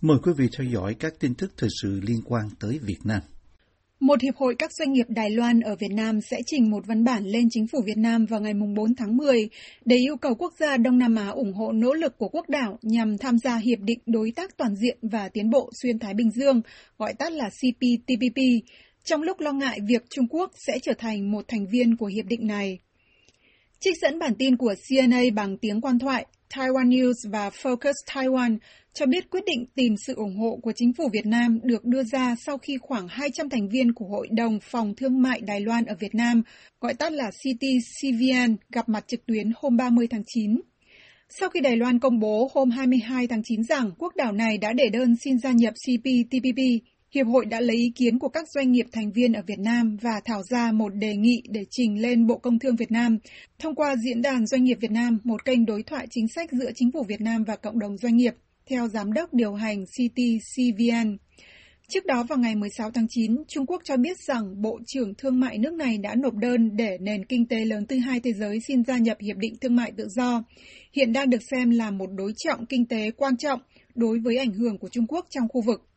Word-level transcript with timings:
Mời 0.00 0.18
quý 0.22 0.32
vị 0.36 0.48
theo 0.58 0.66
dõi 0.66 0.94
các 0.98 1.12
tin 1.20 1.34
tức 1.34 1.52
thời 1.56 1.70
sự 1.82 2.00
liên 2.02 2.20
quan 2.24 2.48
tới 2.60 2.78
Việt 2.82 2.98
Nam. 3.04 3.20
Một 4.00 4.22
hiệp 4.22 4.36
hội 4.36 4.54
các 4.58 4.72
doanh 4.72 4.92
nghiệp 4.92 5.06
Đài 5.08 5.30
Loan 5.30 5.60
ở 5.60 5.76
Việt 5.80 5.90
Nam 5.90 6.20
sẽ 6.20 6.36
trình 6.46 6.70
một 6.70 6.86
văn 6.86 7.04
bản 7.04 7.24
lên 7.24 7.44
chính 7.50 7.66
phủ 7.72 7.78
Việt 7.86 7.96
Nam 7.96 8.26
vào 8.26 8.40
ngày 8.40 8.52
4 8.76 8.94
tháng 8.94 9.16
10 9.16 9.48
để 9.84 9.96
yêu 9.96 10.16
cầu 10.16 10.34
quốc 10.34 10.52
gia 10.60 10.76
Đông 10.76 10.98
Nam 10.98 11.14
Á 11.16 11.28
ủng 11.28 11.52
hộ 11.52 11.72
nỗ 11.72 11.92
lực 11.92 12.18
của 12.18 12.28
quốc 12.28 12.48
đảo 12.48 12.78
nhằm 12.82 13.18
tham 13.18 13.38
gia 13.38 13.56
Hiệp 13.56 13.78
định 13.80 13.98
Đối 14.06 14.32
tác 14.36 14.56
Toàn 14.56 14.76
diện 14.76 14.98
và 15.02 15.28
Tiến 15.28 15.50
bộ 15.50 15.70
Xuyên 15.82 15.98
Thái 15.98 16.14
Bình 16.14 16.30
Dương, 16.30 16.60
gọi 16.98 17.14
tắt 17.18 17.32
là 17.32 17.50
CPTPP, 17.50 18.40
trong 19.04 19.22
lúc 19.22 19.40
lo 19.40 19.52
ngại 19.52 19.78
việc 19.88 20.02
Trung 20.10 20.28
Quốc 20.30 20.50
sẽ 20.66 20.78
trở 20.82 20.92
thành 20.98 21.32
một 21.32 21.44
thành 21.48 21.66
viên 21.72 21.96
của 21.96 22.06
hiệp 22.06 22.24
định 22.24 22.46
này. 22.46 22.78
Trích 23.80 23.94
dẫn 24.02 24.18
bản 24.18 24.34
tin 24.38 24.56
của 24.56 24.74
CNA 24.88 25.22
bằng 25.34 25.56
tiếng 25.58 25.80
quan 25.80 25.98
thoại, 25.98 26.26
Taiwan 26.50 26.88
News 26.88 27.30
và 27.30 27.50
Focus 27.50 27.92
Taiwan 28.06 28.58
cho 28.98 29.06
biết 29.06 29.30
quyết 29.30 29.44
định 29.46 29.66
tìm 29.74 29.94
sự 30.06 30.14
ủng 30.14 30.36
hộ 30.36 30.58
của 30.62 30.72
chính 30.76 30.92
phủ 30.92 31.08
Việt 31.12 31.26
Nam 31.26 31.60
được 31.62 31.84
đưa 31.84 32.02
ra 32.02 32.34
sau 32.46 32.58
khi 32.58 32.78
khoảng 32.80 33.08
200 33.08 33.48
thành 33.48 33.68
viên 33.68 33.92
của 33.92 34.04
Hội 34.04 34.28
đồng 34.30 34.58
Phòng 34.62 34.94
Thương 34.94 35.22
mại 35.22 35.40
Đài 35.40 35.60
Loan 35.60 35.84
ở 35.84 35.94
Việt 36.00 36.14
Nam, 36.14 36.42
gọi 36.80 36.94
tắt 36.94 37.12
là 37.12 37.30
CTCVN, 37.30 38.56
gặp 38.72 38.88
mặt 38.88 39.04
trực 39.06 39.26
tuyến 39.26 39.50
hôm 39.56 39.76
30 39.76 40.06
tháng 40.10 40.22
9. 40.26 40.60
Sau 41.28 41.48
khi 41.48 41.60
Đài 41.60 41.76
Loan 41.76 41.98
công 41.98 42.18
bố 42.18 42.50
hôm 42.54 42.70
22 42.70 43.26
tháng 43.26 43.42
9 43.44 43.64
rằng 43.64 43.90
quốc 43.98 44.16
đảo 44.16 44.32
này 44.32 44.58
đã 44.58 44.72
để 44.72 44.88
đơn 44.92 45.14
xin 45.24 45.38
gia 45.38 45.52
nhập 45.52 45.74
CPTPP, 45.74 46.60
Hiệp 47.14 47.26
hội 47.26 47.46
đã 47.46 47.60
lấy 47.60 47.76
ý 47.76 47.92
kiến 47.96 48.18
của 48.18 48.28
các 48.28 48.44
doanh 48.54 48.72
nghiệp 48.72 48.86
thành 48.92 49.12
viên 49.12 49.32
ở 49.32 49.42
Việt 49.46 49.58
Nam 49.58 49.96
và 50.02 50.20
thảo 50.24 50.42
ra 50.50 50.72
một 50.72 50.94
đề 50.94 51.16
nghị 51.16 51.42
để 51.48 51.60
trình 51.70 52.02
lên 52.02 52.26
Bộ 52.26 52.38
Công 52.38 52.58
Thương 52.58 52.76
Việt 52.76 52.90
Nam 52.90 53.18
thông 53.58 53.74
qua 53.74 53.96
Diễn 53.96 54.22
đàn 54.22 54.46
Doanh 54.46 54.64
nghiệp 54.64 54.78
Việt 54.80 54.90
Nam, 54.90 55.18
một 55.24 55.44
kênh 55.44 55.66
đối 55.66 55.82
thoại 55.82 56.06
chính 56.10 56.28
sách 56.28 56.50
giữa 56.52 56.70
chính 56.74 56.92
phủ 56.92 57.04
Việt 57.08 57.20
Nam 57.20 57.44
và 57.44 57.56
cộng 57.56 57.78
đồng 57.78 57.96
doanh 57.96 58.16
nghiệp, 58.16 58.34
theo 58.68 58.88
Giám 58.88 59.12
đốc 59.12 59.34
điều 59.34 59.54
hành 59.54 59.84
CTCVN. 59.84 61.16
Trước 61.88 62.06
đó 62.06 62.22
vào 62.28 62.38
ngày 62.38 62.54
16 62.54 62.90
tháng 62.90 63.06
9, 63.08 63.36
Trung 63.48 63.66
Quốc 63.66 63.82
cho 63.84 63.96
biết 63.96 64.18
rằng 64.18 64.62
Bộ 64.62 64.78
trưởng 64.86 65.14
Thương 65.14 65.40
mại 65.40 65.58
nước 65.58 65.72
này 65.72 65.98
đã 65.98 66.14
nộp 66.14 66.34
đơn 66.34 66.76
để 66.76 66.98
nền 67.00 67.24
kinh 67.24 67.48
tế 67.48 67.64
lớn 67.64 67.86
thứ 67.86 67.98
hai 67.98 68.20
thế 68.20 68.32
giới 68.32 68.58
xin 68.68 68.84
gia 68.84 68.98
nhập 68.98 69.16
Hiệp 69.20 69.36
định 69.36 69.54
Thương 69.60 69.76
mại 69.76 69.92
Tự 69.96 70.08
do, 70.08 70.42
hiện 70.92 71.12
đang 71.12 71.30
được 71.30 71.42
xem 71.50 71.70
là 71.70 71.90
một 71.90 72.06
đối 72.16 72.32
trọng 72.36 72.66
kinh 72.66 72.86
tế 72.86 73.10
quan 73.16 73.36
trọng 73.36 73.60
đối 73.94 74.18
với 74.18 74.38
ảnh 74.38 74.52
hưởng 74.52 74.78
của 74.78 74.88
Trung 74.88 75.06
Quốc 75.06 75.26
trong 75.30 75.48
khu 75.48 75.62
vực. 75.66 75.88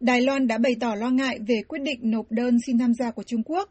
Đài 0.00 0.22
Loan 0.22 0.46
đã 0.46 0.58
bày 0.58 0.72
tỏ 0.80 0.94
lo 0.94 1.10
ngại 1.10 1.38
về 1.48 1.62
quyết 1.68 1.82
định 1.82 1.98
nộp 2.02 2.26
đơn 2.30 2.58
xin 2.66 2.78
tham 2.78 2.94
gia 2.94 3.10
của 3.10 3.22
Trung 3.22 3.42
Quốc. 3.42 3.70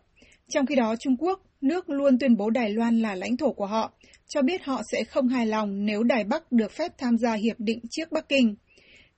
Trong 0.49 0.65
khi 0.65 0.75
đó, 0.75 0.95
Trung 0.99 1.17
Quốc, 1.19 1.41
nước 1.61 1.89
luôn 1.89 2.19
tuyên 2.19 2.37
bố 2.37 2.49
Đài 2.49 2.69
Loan 2.69 2.99
là 2.99 3.15
lãnh 3.15 3.37
thổ 3.37 3.53
của 3.53 3.65
họ, 3.65 3.93
cho 4.29 4.41
biết 4.41 4.63
họ 4.63 4.81
sẽ 4.91 5.03
không 5.03 5.27
hài 5.27 5.45
lòng 5.45 5.85
nếu 5.85 6.03
Đài 6.03 6.23
Bắc 6.23 6.51
được 6.51 6.71
phép 6.71 6.91
tham 6.97 7.17
gia 7.17 7.33
hiệp 7.33 7.59
định 7.59 7.79
trước 7.89 8.11
Bắc 8.11 8.29
Kinh. 8.29 8.55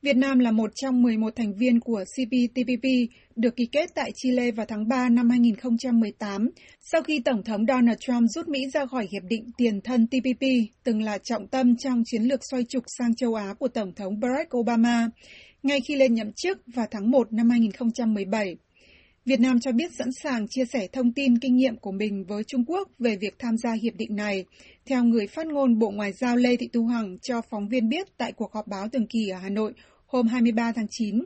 Việt 0.01 0.15
Nam 0.15 0.39
là 0.39 0.51
một 0.51 0.71
trong 0.75 1.01
11 1.01 1.35
thành 1.35 1.53
viên 1.57 1.79
của 1.79 2.03
CPTPP 2.03 2.85
được 3.35 3.55
ký 3.55 3.65
kết 3.71 3.89
tại 3.95 4.11
Chile 4.15 4.51
vào 4.51 4.65
tháng 4.65 4.87
3 4.87 5.09
năm 5.09 5.29
2018, 5.29 6.49
sau 6.79 7.01
khi 7.01 7.21
Tổng 7.25 7.43
thống 7.43 7.65
Donald 7.67 7.97
Trump 7.99 8.29
rút 8.29 8.47
Mỹ 8.47 8.59
ra 8.73 8.85
khỏi 8.85 9.07
hiệp 9.11 9.23
định 9.23 9.45
tiền 9.57 9.81
thân 9.81 10.07
TPP, 10.07 10.45
từng 10.83 11.01
là 11.01 11.17
trọng 11.17 11.47
tâm 11.47 11.77
trong 11.77 12.03
chiến 12.05 12.23
lược 12.23 12.39
xoay 12.51 12.63
trục 12.69 12.83
sang 12.97 13.15
châu 13.15 13.35
Á 13.35 13.53
của 13.59 13.67
Tổng 13.67 13.93
thống 13.95 14.19
Barack 14.19 14.57
Obama 14.57 15.09
ngay 15.63 15.79
khi 15.87 15.95
lên 15.95 16.13
nhậm 16.13 16.31
chức 16.35 16.57
vào 16.75 16.85
tháng 16.91 17.11
1 17.11 17.33
năm 17.33 17.49
2017. 17.49 18.55
Việt 19.25 19.39
Nam 19.39 19.59
cho 19.59 19.71
biết 19.71 19.91
sẵn 19.97 20.11
sàng 20.23 20.47
chia 20.47 20.65
sẻ 20.65 20.87
thông 20.93 21.13
tin 21.13 21.37
kinh 21.37 21.55
nghiệm 21.55 21.77
của 21.77 21.91
mình 21.91 22.25
với 22.27 22.43
Trung 22.43 22.65
Quốc 22.67 22.89
về 22.99 23.15
việc 23.15 23.35
tham 23.39 23.57
gia 23.57 23.73
hiệp 23.73 23.95
định 23.95 24.15
này, 24.15 24.45
theo 24.85 25.03
người 25.03 25.27
phát 25.27 25.47
ngôn 25.47 25.79
Bộ 25.79 25.89
Ngoại 25.91 26.11
giao 26.13 26.35
Lê 26.35 26.55
Thị 26.57 26.69
Thu 26.73 26.85
Hằng 26.85 27.17
cho 27.21 27.41
phóng 27.49 27.67
viên 27.67 27.89
biết 27.89 28.07
tại 28.17 28.31
cuộc 28.31 28.53
họp 28.53 28.67
báo 28.67 28.87
thường 28.87 29.07
kỳ 29.07 29.29
ở 29.29 29.39
Hà 29.39 29.49
Nội 29.49 29.73
hôm 30.05 30.27
23 30.27 30.71
tháng 30.71 30.85
9. 30.89 31.23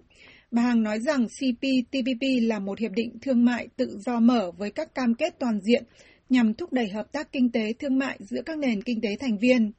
Bà 0.52 0.61
Hằng 0.61 0.83
nói 0.83 0.99
rằng 0.99 1.27
CPTPP 1.27 2.21
là 2.41 2.59
một 2.59 2.79
hiệp 2.79 2.91
định 2.91 3.17
thương 3.21 3.45
mại 3.45 3.67
tự 3.75 3.97
do 4.05 4.19
mở 4.19 4.52
với 4.57 4.71
các 4.71 4.95
cam 4.95 5.13
kết 5.13 5.35
toàn 5.39 5.59
diện 5.61 5.83
nhằm 6.30 6.53
thúc 6.53 6.73
đẩy 6.73 6.89
hợp 6.89 7.11
tác 7.11 7.31
kinh 7.31 7.52
tế 7.52 7.73
thương 7.80 7.97
mại 7.97 8.17
giữa 8.20 8.41
các 8.45 8.58
nền 8.58 8.81
kinh 8.81 9.02
tế 9.02 9.09
thành 9.20 9.37
viên. 9.37 9.71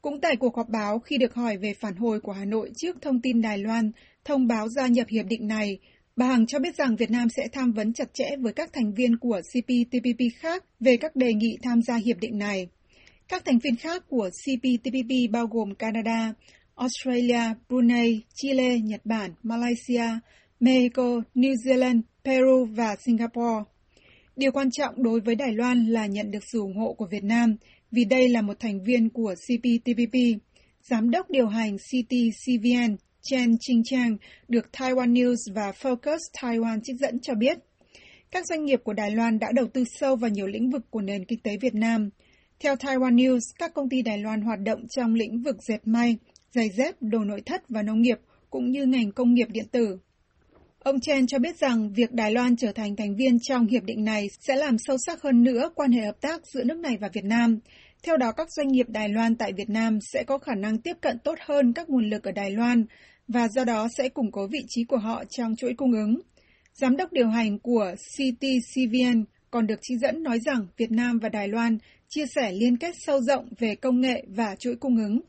Cũng 0.00 0.20
tại 0.20 0.36
cuộc 0.36 0.56
họp 0.56 0.68
báo 0.68 0.98
khi 0.98 1.18
được 1.18 1.34
hỏi 1.34 1.56
về 1.56 1.74
phản 1.74 1.96
hồi 1.96 2.20
của 2.20 2.32
Hà 2.32 2.44
Nội 2.44 2.70
trước 2.76 2.96
thông 3.02 3.20
tin 3.20 3.42
Đài 3.42 3.58
Loan 3.58 3.92
thông 4.24 4.46
báo 4.46 4.68
gia 4.68 4.86
nhập 4.86 5.06
hiệp 5.08 5.26
định 5.26 5.46
này, 5.46 5.78
bà 6.16 6.26
Hằng 6.26 6.46
cho 6.46 6.58
biết 6.58 6.76
rằng 6.76 6.96
Việt 6.96 7.10
Nam 7.10 7.28
sẽ 7.36 7.48
tham 7.52 7.72
vấn 7.72 7.92
chặt 7.92 8.14
chẽ 8.14 8.36
với 8.40 8.52
các 8.52 8.70
thành 8.72 8.94
viên 8.94 9.16
của 9.16 9.40
CPTPP 9.52 10.20
khác 10.36 10.64
về 10.80 10.96
các 10.96 11.16
đề 11.16 11.34
nghị 11.34 11.56
tham 11.62 11.82
gia 11.82 11.96
hiệp 11.96 12.16
định 12.20 12.38
này. 12.38 12.66
Các 13.28 13.44
thành 13.44 13.58
viên 13.58 13.76
khác 13.76 14.04
của 14.08 14.30
CPTPP 14.30 15.32
bao 15.32 15.46
gồm 15.46 15.74
Canada, 15.74 16.34
Australia, 16.74 17.54
Brunei, 17.68 18.20
Chile, 18.34 18.78
Nhật 18.78 19.00
Bản, 19.04 19.30
Malaysia, 19.42 20.06
Mexico, 20.60 21.20
New 21.34 21.54
Zealand, 21.54 22.00
Peru 22.24 22.64
và 22.64 22.96
Singapore. 23.06 23.64
Điều 24.36 24.52
quan 24.52 24.70
trọng 24.70 25.02
đối 25.02 25.20
với 25.20 25.34
Đài 25.34 25.52
Loan 25.52 25.86
là 25.86 26.06
nhận 26.06 26.30
được 26.30 26.44
sự 26.52 26.60
ủng 26.60 26.76
hộ 26.76 26.92
của 26.92 27.06
Việt 27.10 27.24
Nam 27.24 27.56
vì 27.90 28.04
đây 28.04 28.28
là 28.28 28.42
một 28.42 28.60
thành 28.60 28.84
viên 28.84 29.10
của 29.10 29.34
CPTPP. 29.34 30.16
Giám 30.82 31.10
đốc 31.10 31.30
điều 31.30 31.46
hành 31.46 31.76
CTCVN 31.76 32.96
Chen 33.22 33.56
Ching-chang 33.60 34.16
được 34.48 34.66
Taiwan 34.72 35.12
News 35.12 35.54
và 35.54 35.72
Focus 35.82 36.18
Taiwan 36.40 36.80
trích 36.82 36.96
dẫn 37.00 37.20
cho 37.20 37.34
biết. 37.34 37.58
Các 38.30 38.46
doanh 38.46 38.64
nghiệp 38.64 38.80
của 38.84 38.92
Đài 38.92 39.10
Loan 39.10 39.38
đã 39.38 39.48
đầu 39.54 39.66
tư 39.66 39.84
sâu 40.00 40.16
vào 40.16 40.30
nhiều 40.30 40.46
lĩnh 40.46 40.70
vực 40.70 40.82
của 40.90 41.00
nền 41.00 41.24
kinh 41.24 41.40
tế 41.40 41.56
Việt 41.60 41.74
Nam. 41.74 42.10
Theo 42.60 42.74
Taiwan 42.74 43.14
News, 43.14 43.40
các 43.58 43.74
công 43.74 43.88
ty 43.88 44.02
Đài 44.02 44.18
Loan 44.18 44.40
hoạt 44.40 44.60
động 44.60 44.88
trong 44.88 45.14
lĩnh 45.14 45.42
vực 45.42 45.56
dệt 45.68 45.78
may, 45.84 46.16
giày 46.54 46.68
dép, 46.76 46.94
đồ 47.00 47.18
nội 47.18 47.40
thất 47.46 47.62
và 47.68 47.82
nông 47.82 48.02
nghiệp, 48.02 48.18
cũng 48.50 48.70
như 48.70 48.86
ngành 48.86 49.12
công 49.12 49.34
nghiệp 49.34 49.48
điện 49.50 49.66
tử. 49.72 49.98
Ông 50.78 51.00
Chen 51.00 51.26
cho 51.26 51.38
biết 51.38 51.58
rằng 51.58 51.92
việc 51.92 52.12
Đài 52.12 52.32
Loan 52.32 52.56
trở 52.56 52.72
thành 52.72 52.96
thành 52.96 53.16
viên 53.16 53.38
trong 53.42 53.66
hiệp 53.66 53.82
định 53.82 54.04
này 54.04 54.26
sẽ 54.40 54.56
làm 54.56 54.76
sâu 54.78 54.96
sắc 55.06 55.22
hơn 55.22 55.42
nữa 55.42 55.70
quan 55.74 55.92
hệ 55.92 56.04
hợp 56.04 56.20
tác 56.20 56.46
giữa 56.46 56.64
nước 56.64 56.78
này 56.78 56.96
và 57.00 57.08
Việt 57.12 57.24
Nam. 57.24 57.58
Theo 58.02 58.16
đó, 58.16 58.32
các 58.32 58.48
doanh 58.50 58.68
nghiệp 58.68 58.86
Đài 58.88 59.08
Loan 59.08 59.36
tại 59.36 59.52
Việt 59.52 59.70
Nam 59.70 59.98
sẽ 60.12 60.24
có 60.24 60.38
khả 60.38 60.54
năng 60.54 60.78
tiếp 60.78 60.96
cận 61.00 61.18
tốt 61.18 61.34
hơn 61.46 61.72
các 61.72 61.90
nguồn 61.90 62.10
lực 62.10 62.24
ở 62.24 62.32
Đài 62.32 62.50
Loan 62.50 62.84
và 63.28 63.48
do 63.48 63.64
đó 63.64 63.88
sẽ 63.98 64.08
củng 64.08 64.32
cố 64.32 64.46
vị 64.46 64.64
trí 64.68 64.84
của 64.84 64.98
họ 64.98 65.24
trong 65.30 65.56
chuỗi 65.56 65.74
cung 65.76 65.92
ứng. 65.92 66.20
Giám 66.74 66.96
đốc 66.96 67.12
điều 67.12 67.28
hành 67.28 67.58
của 67.58 67.94
CTCVN 67.94 69.24
còn 69.50 69.66
được 69.66 69.78
chỉ 69.82 69.94
dẫn 70.02 70.22
nói 70.22 70.38
rằng 70.40 70.66
Việt 70.76 70.90
Nam 70.90 71.18
và 71.18 71.28
Đài 71.28 71.48
Loan 71.48 71.78
chia 72.08 72.26
sẻ 72.26 72.52
liên 72.52 72.76
kết 72.76 72.94
sâu 73.06 73.20
rộng 73.20 73.48
về 73.58 73.74
công 73.74 74.00
nghệ 74.00 74.24
và 74.28 74.56
chuỗi 74.58 74.74
cung 74.76 74.96
ứng. 74.96 75.20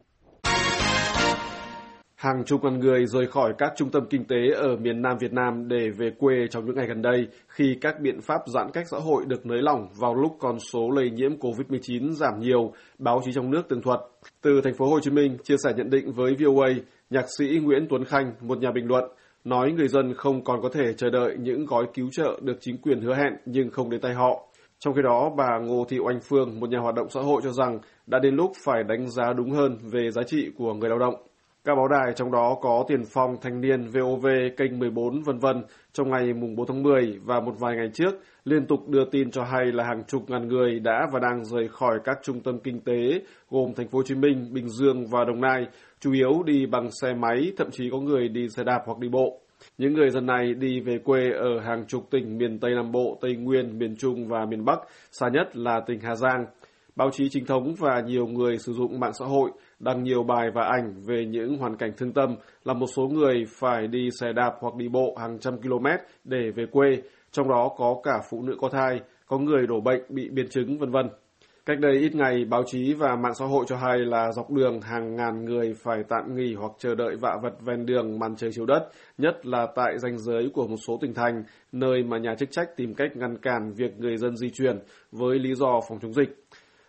Hàng 2.23 2.43
chục 2.45 2.63
ngàn 2.63 2.79
người 2.79 3.05
rời 3.05 3.27
khỏi 3.27 3.53
các 3.57 3.73
trung 3.75 3.91
tâm 3.91 4.03
kinh 4.09 4.25
tế 4.25 4.37
ở 4.55 4.75
miền 4.77 5.01
Nam 5.01 5.17
Việt 5.19 5.33
Nam 5.33 5.67
để 5.67 5.89
về 5.97 6.11
quê 6.19 6.35
trong 6.51 6.65
những 6.65 6.75
ngày 6.75 6.87
gần 6.87 7.01
đây 7.01 7.27
khi 7.47 7.77
các 7.81 7.99
biện 8.01 8.21
pháp 8.21 8.41
giãn 8.53 8.67
cách 8.73 8.87
xã 8.91 8.97
hội 8.97 9.25
được 9.27 9.45
nới 9.45 9.61
lỏng 9.61 9.87
vào 9.99 10.15
lúc 10.15 10.35
con 10.39 10.59
số 10.59 10.89
lây 10.89 11.09
nhiễm 11.09 11.31
COVID-19 11.39 12.11
giảm 12.11 12.39
nhiều, 12.39 12.73
báo 12.99 13.21
chí 13.25 13.31
trong 13.33 13.51
nước 13.51 13.61
tường 13.69 13.81
thuật. 13.81 13.99
Từ 14.41 14.61
thành 14.63 14.73
phố 14.73 14.85
Hồ 14.85 14.99
Chí 14.99 15.11
Minh 15.11 15.37
chia 15.43 15.55
sẻ 15.63 15.73
nhận 15.77 15.89
định 15.89 16.13
với 16.13 16.35
VOA, 16.39 16.69
nhạc 17.13 17.25
sĩ 17.37 17.59
Nguyễn 17.63 17.87
Tuấn 17.89 18.05
Khanh, 18.05 18.33
một 18.41 18.57
nhà 18.57 18.71
bình 18.71 18.87
luận, 18.87 19.03
nói 19.43 19.71
người 19.71 19.87
dân 19.87 20.13
không 20.13 20.43
còn 20.43 20.61
có 20.61 20.69
thể 20.73 20.93
chờ 20.93 21.09
đợi 21.09 21.35
những 21.39 21.65
gói 21.65 21.85
cứu 21.93 22.09
trợ 22.11 22.39
được 22.41 22.57
chính 22.61 22.77
quyền 22.77 23.01
hứa 23.01 23.15
hẹn 23.15 23.33
nhưng 23.45 23.71
không 23.71 23.89
đến 23.89 24.01
tay 24.01 24.13
họ. 24.13 24.47
Trong 24.79 24.93
khi 24.93 25.01
đó, 25.01 25.31
bà 25.37 25.59
Ngô 25.59 25.85
Thị 25.89 25.99
Oanh 25.99 26.19
Phương, 26.29 26.59
một 26.59 26.69
nhà 26.69 26.79
hoạt 26.79 26.95
động 26.95 27.09
xã 27.09 27.21
hội 27.21 27.41
cho 27.43 27.51
rằng 27.51 27.79
đã 28.07 28.19
đến 28.19 28.35
lúc 28.35 28.51
phải 28.65 28.83
đánh 28.83 29.09
giá 29.09 29.33
đúng 29.33 29.51
hơn 29.51 29.77
về 29.91 30.11
giá 30.11 30.23
trị 30.23 30.51
của 30.57 30.73
người 30.73 30.89
lao 30.89 30.99
động. 30.99 31.15
Các 31.65 31.75
báo 31.75 31.87
đài 31.87 32.13
trong 32.15 32.31
đó 32.31 32.57
có 32.61 32.85
Tiền 32.87 33.03
Phong, 33.13 33.35
Thanh 33.41 33.61
niên, 33.61 33.87
VOV, 33.87 34.27
kênh 34.57 34.79
14 34.79 35.21
vân 35.21 35.39
vân 35.39 35.63
trong 35.93 36.09
ngày 36.09 36.33
mùng 36.33 36.55
4 36.55 36.67
tháng 36.67 36.83
10 36.83 37.19
và 37.25 37.39
một 37.39 37.53
vài 37.59 37.75
ngày 37.75 37.89
trước 37.93 38.11
liên 38.45 38.65
tục 38.65 38.89
đưa 38.89 39.05
tin 39.11 39.31
cho 39.31 39.43
hay 39.43 39.65
là 39.65 39.83
hàng 39.83 40.03
chục 40.07 40.29
ngàn 40.29 40.47
người 40.47 40.79
đã 40.79 41.07
và 41.13 41.19
đang 41.19 41.45
rời 41.45 41.67
khỏi 41.67 41.99
các 42.03 42.17
trung 42.23 42.39
tâm 42.39 42.59
kinh 42.63 42.79
tế 42.79 43.21
gồm 43.49 43.73
thành 43.73 43.87
phố 43.87 43.97
Hồ 43.97 44.03
Chí 44.03 44.15
Minh, 44.15 44.53
Bình 44.53 44.69
Dương 44.69 45.07
và 45.07 45.25
Đồng 45.25 45.41
Nai, 45.41 45.65
chủ 45.99 46.13
yếu 46.13 46.43
đi 46.45 46.65
bằng 46.65 46.89
xe 47.01 47.13
máy, 47.13 47.51
thậm 47.57 47.67
chí 47.71 47.89
có 47.91 47.97
người 47.97 48.27
đi 48.27 48.49
xe 48.49 48.63
đạp 48.63 48.81
hoặc 48.85 48.99
đi 48.99 49.09
bộ. 49.09 49.39
Những 49.77 49.93
người 49.93 50.09
dân 50.09 50.25
này 50.25 50.53
đi 50.53 50.79
về 50.79 50.97
quê 50.97 51.31
ở 51.31 51.59
hàng 51.59 51.85
chục 51.87 52.07
tỉnh 52.11 52.37
miền 52.37 52.59
Tây 52.59 52.71
Nam 52.75 52.91
Bộ, 52.91 53.17
Tây 53.21 53.35
Nguyên, 53.35 53.79
miền 53.79 53.95
Trung 53.95 54.27
và 54.27 54.45
miền 54.45 54.65
Bắc, 54.65 54.79
xa 55.11 55.27
nhất 55.33 55.57
là 55.57 55.81
tỉnh 55.87 55.99
Hà 55.99 56.15
Giang. 56.15 56.45
Báo 56.95 57.09
chí 57.11 57.29
chính 57.29 57.45
thống 57.45 57.73
và 57.79 58.01
nhiều 58.05 58.25
người 58.25 58.57
sử 58.57 58.73
dụng 58.73 58.99
mạng 58.99 59.13
xã 59.19 59.25
hội 59.25 59.51
đăng 59.79 60.03
nhiều 60.03 60.23
bài 60.23 60.51
và 60.53 60.63
ảnh 60.63 60.93
về 61.07 61.25
những 61.25 61.57
hoàn 61.57 61.77
cảnh 61.77 61.91
thương 61.97 62.13
tâm 62.13 62.35
là 62.63 62.73
một 62.73 62.87
số 62.95 63.07
người 63.07 63.45
phải 63.47 63.87
đi 63.87 64.09
xe 64.19 64.33
đạp 64.33 64.53
hoặc 64.59 64.75
đi 64.75 64.87
bộ 64.89 65.15
hàng 65.19 65.39
trăm 65.39 65.61
km 65.61 65.87
để 66.23 66.51
về 66.55 66.65
quê, 66.71 67.01
trong 67.31 67.49
đó 67.49 67.69
có 67.77 67.95
cả 68.03 68.21
phụ 68.29 68.41
nữ 68.41 68.55
có 68.61 68.69
thai, 68.69 69.01
có 69.27 69.37
người 69.37 69.67
đổ 69.67 69.81
bệnh 69.81 70.01
bị 70.09 70.29
biến 70.29 70.49
chứng 70.49 70.77
vân 70.77 70.91
vân. 70.91 71.09
Cách 71.65 71.79
đây 71.79 71.97
ít 71.97 72.15
ngày, 72.15 72.45
báo 72.45 72.63
chí 72.65 72.93
và 72.93 73.15
mạng 73.15 73.33
xã 73.33 73.45
hội 73.45 73.65
cho 73.67 73.77
hay 73.77 73.99
là 73.99 74.31
dọc 74.31 74.51
đường 74.51 74.81
hàng 74.81 75.15
ngàn 75.15 75.45
người 75.45 75.73
phải 75.83 76.03
tạm 76.09 76.35
nghỉ 76.35 76.53
hoặc 76.53 76.71
chờ 76.77 76.95
đợi 76.95 77.15
vạ 77.15 77.37
vật 77.43 77.53
ven 77.61 77.85
đường 77.85 78.19
màn 78.19 78.35
trời 78.35 78.51
chiếu 78.53 78.65
đất, 78.65 78.89
nhất 79.17 79.45
là 79.45 79.67
tại 79.75 79.99
ranh 79.99 80.17
giới 80.17 80.49
của 80.53 80.67
một 80.67 80.77
số 80.87 80.97
tỉnh 81.01 81.13
thành, 81.13 81.43
nơi 81.71 82.03
mà 82.03 82.17
nhà 82.17 82.35
chức 82.35 82.51
trách 82.51 82.77
tìm 82.77 82.93
cách 82.93 83.15
ngăn 83.15 83.37
cản 83.37 83.73
việc 83.73 83.97
người 83.97 84.17
dân 84.17 84.37
di 84.37 84.49
chuyển 84.49 84.79
với 85.11 85.39
lý 85.39 85.55
do 85.55 85.81
phòng 85.89 85.99
chống 86.01 86.13
dịch. 86.13 86.42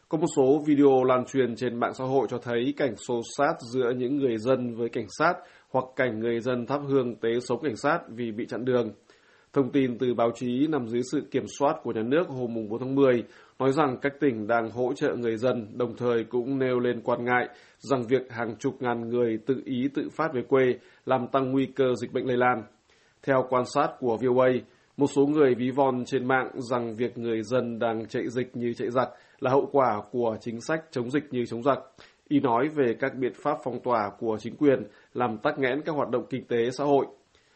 Có 0.09 0.19
một 0.19 0.27
số 0.37 0.63
video 0.67 1.05
lan 1.05 1.25
truyền 1.25 1.57
trên 1.57 1.81
mạng 1.81 1.95
xã 1.95 2.05
hội 2.05 2.27
cho 2.31 2.39
thấy 2.39 2.75
cảnh 2.77 2.97
xô 2.97 3.21
sát 3.37 3.55
giữa 3.73 3.93
những 3.97 4.17
người 4.17 4.39
dân 4.39 4.75
với 4.75 4.89
cảnh 4.89 5.07
sát 5.19 5.35
hoặc 5.71 5.85
cảnh 5.97 6.21
người 6.21 6.41
dân 6.41 6.67
thắp 6.67 6.81
hương 6.89 7.17
tế 7.17 7.29
sống 7.41 7.63
cảnh 7.63 7.77
sát 7.77 7.99
vì 8.09 8.33
bị 8.33 8.47
chặn 8.47 8.65
đường. 8.65 8.93
Thông 9.53 9.73
tin 9.73 9.99
từ 9.99 10.15
báo 10.15 10.31
chí 10.35 10.67
nằm 10.67 10.89
dưới 10.89 11.03
sự 11.13 11.23
kiểm 11.31 11.45
soát 11.59 11.77
của 11.83 11.93
nhà 11.93 12.03
nước 12.03 12.29
hôm 12.29 12.55
4 12.69 12.81
tháng 12.81 12.95
10 12.95 13.25
nói 13.59 13.73
rằng 13.73 13.97
các 14.03 14.13
tỉnh 14.21 14.47
đang 14.47 14.71
hỗ 14.71 14.93
trợ 14.93 15.15
người 15.17 15.37
dân, 15.37 15.79
đồng 15.79 15.97
thời 15.97 16.25
cũng 16.25 16.59
nêu 16.59 16.79
lên 16.79 17.01
quan 17.01 17.25
ngại 17.25 17.49
rằng 17.79 18.03
việc 18.09 18.33
hàng 18.33 18.57
chục 18.59 18.83
ngàn 18.83 19.09
người 19.09 19.39
tự 19.47 19.63
ý 19.65 19.89
tự 19.95 20.09
phát 20.17 20.33
về 20.35 20.43
quê 20.49 20.79
làm 21.07 21.27
tăng 21.33 21.53
nguy 21.53 21.67
cơ 21.67 21.95
dịch 22.01 22.13
bệnh 22.13 22.27
lây 22.27 22.37
lan. 22.37 22.63
Theo 23.23 23.47
quan 23.51 23.65
sát 23.75 23.89
của 24.01 24.19
VOA, 24.23 24.49
một 24.97 25.07
số 25.07 25.27
người 25.27 25.55
ví 25.55 25.71
von 25.71 26.05
trên 26.05 26.29
mạng 26.29 26.51
rằng 26.71 26.97
việc 26.97 27.19
người 27.19 27.43
dân 27.43 27.79
đang 27.79 28.07
chạy 28.07 28.29
dịch 28.29 28.57
như 28.57 28.73
chạy 28.73 28.91
giặc 28.91 29.09
là 29.45 29.51
hậu 29.51 29.69
quả 29.73 30.03
của 30.11 30.37
chính 30.41 30.61
sách 30.61 30.85
chống 30.91 31.11
dịch 31.11 31.25
như 31.31 31.47
chống 31.47 31.63
giặc. 31.63 31.79
Y 32.29 32.41
nói 32.41 32.69
về 32.69 32.97
các 33.01 33.15
biện 33.15 33.33
pháp 33.43 33.59
phong 33.65 33.81
tỏa 33.81 34.11
của 34.19 34.37
chính 34.41 34.57
quyền 34.57 34.83
làm 35.15 35.39
tắc 35.39 35.59
nghẽn 35.59 35.81
các 35.85 35.93
hoạt 35.93 36.11
động 36.11 36.27
kinh 36.31 36.45
tế 36.45 36.71
xã 36.71 36.85
hội. 36.85 37.07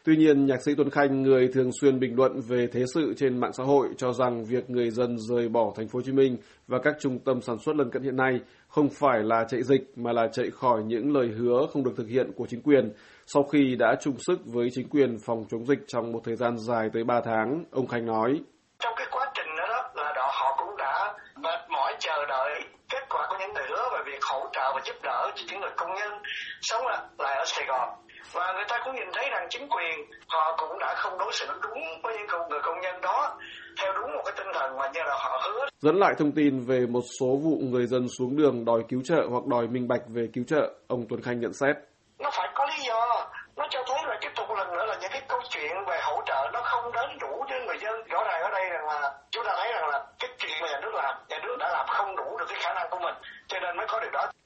Tuy 0.03 0.17
nhiên, 0.17 0.45
nhạc 0.45 0.61
sĩ 0.61 0.75
Tuấn 0.75 0.89
Khanh, 0.89 1.21
người 1.21 1.47
thường 1.53 1.71
xuyên 1.81 1.99
bình 1.99 2.15
luận 2.15 2.41
về 2.47 2.67
thế 2.71 2.83
sự 2.93 3.13
trên 3.17 3.39
mạng 3.39 3.53
xã 3.53 3.63
hội, 3.63 3.87
cho 3.97 4.13
rằng 4.13 4.45
việc 4.45 4.69
người 4.69 4.89
dân 4.89 5.17
rời 5.17 5.49
bỏ 5.49 5.73
thành 5.75 5.87
phố 5.87 5.99
Hồ 5.99 6.03
Chí 6.05 6.11
Minh 6.11 6.37
và 6.67 6.79
các 6.79 6.95
trung 6.99 7.19
tâm 7.19 7.41
sản 7.41 7.57
xuất 7.59 7.75
lân 7.75 7.89
cận 7.89 8.03
hiện 8.03 8.15
nay 8.15 8.39
không 8.67 8.89
phải 8.89 9.23
là 9.23 9.45
chạy 9.49 9.63
dịch 9.63 9.91
mà 9.95 10.11
là 10.11 10.27
chạy 10.31 10.49
khỏi 10.49 10.83
những 10.83 11.13
lời 11.13 11.27
hứa 11.27 11.67
không 11.73 11.83
được 11.83 11.93
thực 11.97 12.07
hiện 12.07 12.31
của 12.35 12.45
chính 12.49 12.61
quyền 12.61 12.91
sau 13.25 13.43
khi 13.43 13.75
đã 13.79 13.95
chung 14.01 14.15
sức 14.17 14.39
với 14.45 14.69
chính 14.71 14.89
quyền 14.89 15.17
phòng 15.25 15.45
chống 15.51 15.65
dịch 15.65 15.79
trong 15.87 16.11
một 16.11 16.21
thời 16.23 16.35
gian 16.35 16.57
dài 16.57 16.89
tới 16.93 17.03
3 17.03 17.21
tháng, 17.25 17.63
ông 17.71 17.87
Khanh 17.87 18.05
nói. 18.05 18.39
Trong 18.79 18.93
cái 18.97 19.07
đã 21.09 21.17
mệt 21.35 21.69
mỏi 21.69 21.95
chờ 21.99 22.25
đợi 22.27 22.63
kết 22.89 23.03
quả 23.09 23.27
của 23.29 23.35
những 23.39 23.55
lời 23.55 23.65
hứa 23.69 23.89
về 23.93 23.99
việc 24.05 24.23
hỗ 24.23 24.49
trợ 24.51 24.71
và 24.75 24.81
giúp 24.85 24.95
đỡ 25.03 25.31
cho 25.35 25.43
những 25.47 25.61
người 25.61 25.71
công 25.77 25.95
nhân 25.95 26.11
sống 26.61 26.87
lại 27.17 27.35
ở 27.37 27.45
Sài 27.45 27.65
Gòn 27.65 27.89
và 28.33 28.53
người 28.53 28.65
ta 28.67 28.79
cũng 28.85 28.95
nhìn 28.95 29.07
thấy 29.13 29.29
rằng 29.29 29.47
chính 29.49 29.67
quyền 29.69 29.99
họ 30.27 30.57
cũng 30.57 30.79
đã 30.79 30.93
không 30.97 31.17
đối 31.17 31.31
xử 31.33 31.45
đúng 31.61 32.01
với 32.03 32.17
những 32.17 32.49
người 32.49 32.59
công 32.63 32.79
nhân 32.81 33.01
đó 33.01 33.37
theo 33.81 33.93
đúng 33.93 34.11
một 34.15 34.21
cái 34.25 34.33
tinh 34.37 34.47
thần 34.53 34.77
mà 34.77 34.89
như 34.93 34.99
là 35.05 35.15
họ 35.19 35.41
hứa. 35.43 35.65
Dẫn 35.79 35.95
lại 35.95 36.13
thông 36.17 36.31
tin 36.31 36.65
về 36.65 36.79
một 36.89 37.03
số 37.19 37.25
vụ 37.25 37.57
người 37.61 37.85
dân 37.87 38.07
xuống 38.17 38.37
đường 38.37 38.65
đòi 38.65 38.81
cứu 38.89 39.01
trợ 39.05 39.27
hoặc 39.29 39.45
đòi 39.45 39.67
minh 39.67 39.87
bạch 39.87 40.01
về 40.07 40.27
cứu 40.33 40.43
trợ, 40.47 40.73
ông 40.87 41.05
Tuấn 41.09 41.21
Khanh 41.21 41.39
nhận 41.39 41.53
xét. 41.53 41.75
Nó 42.19 42.29
phải 42.33 42.47
có 42.55 42.65
lý 42.65 42.83
do, 42.87 43.29
nó 43.55 43.67
cho 43.69 43.83
thấy 43.87 43.97
là 44.07 44.17
tiếp 44.21 44.29
tục 44.35 44.47
lần 44.57 44.67
nữa 44.71 44.85
là 44.85 44.97
những 45.01 45.11
cái 45.11 45.21
câu 45.27 45.39
chuyện 45.49 45.71
về 45.87 45.99
hỗ 46.03 46.21
trợ 46.25 46.49
nó 46.53 46.61
không 46.63 46.91
đến 46.93 47.17
đủ 47.19 47.38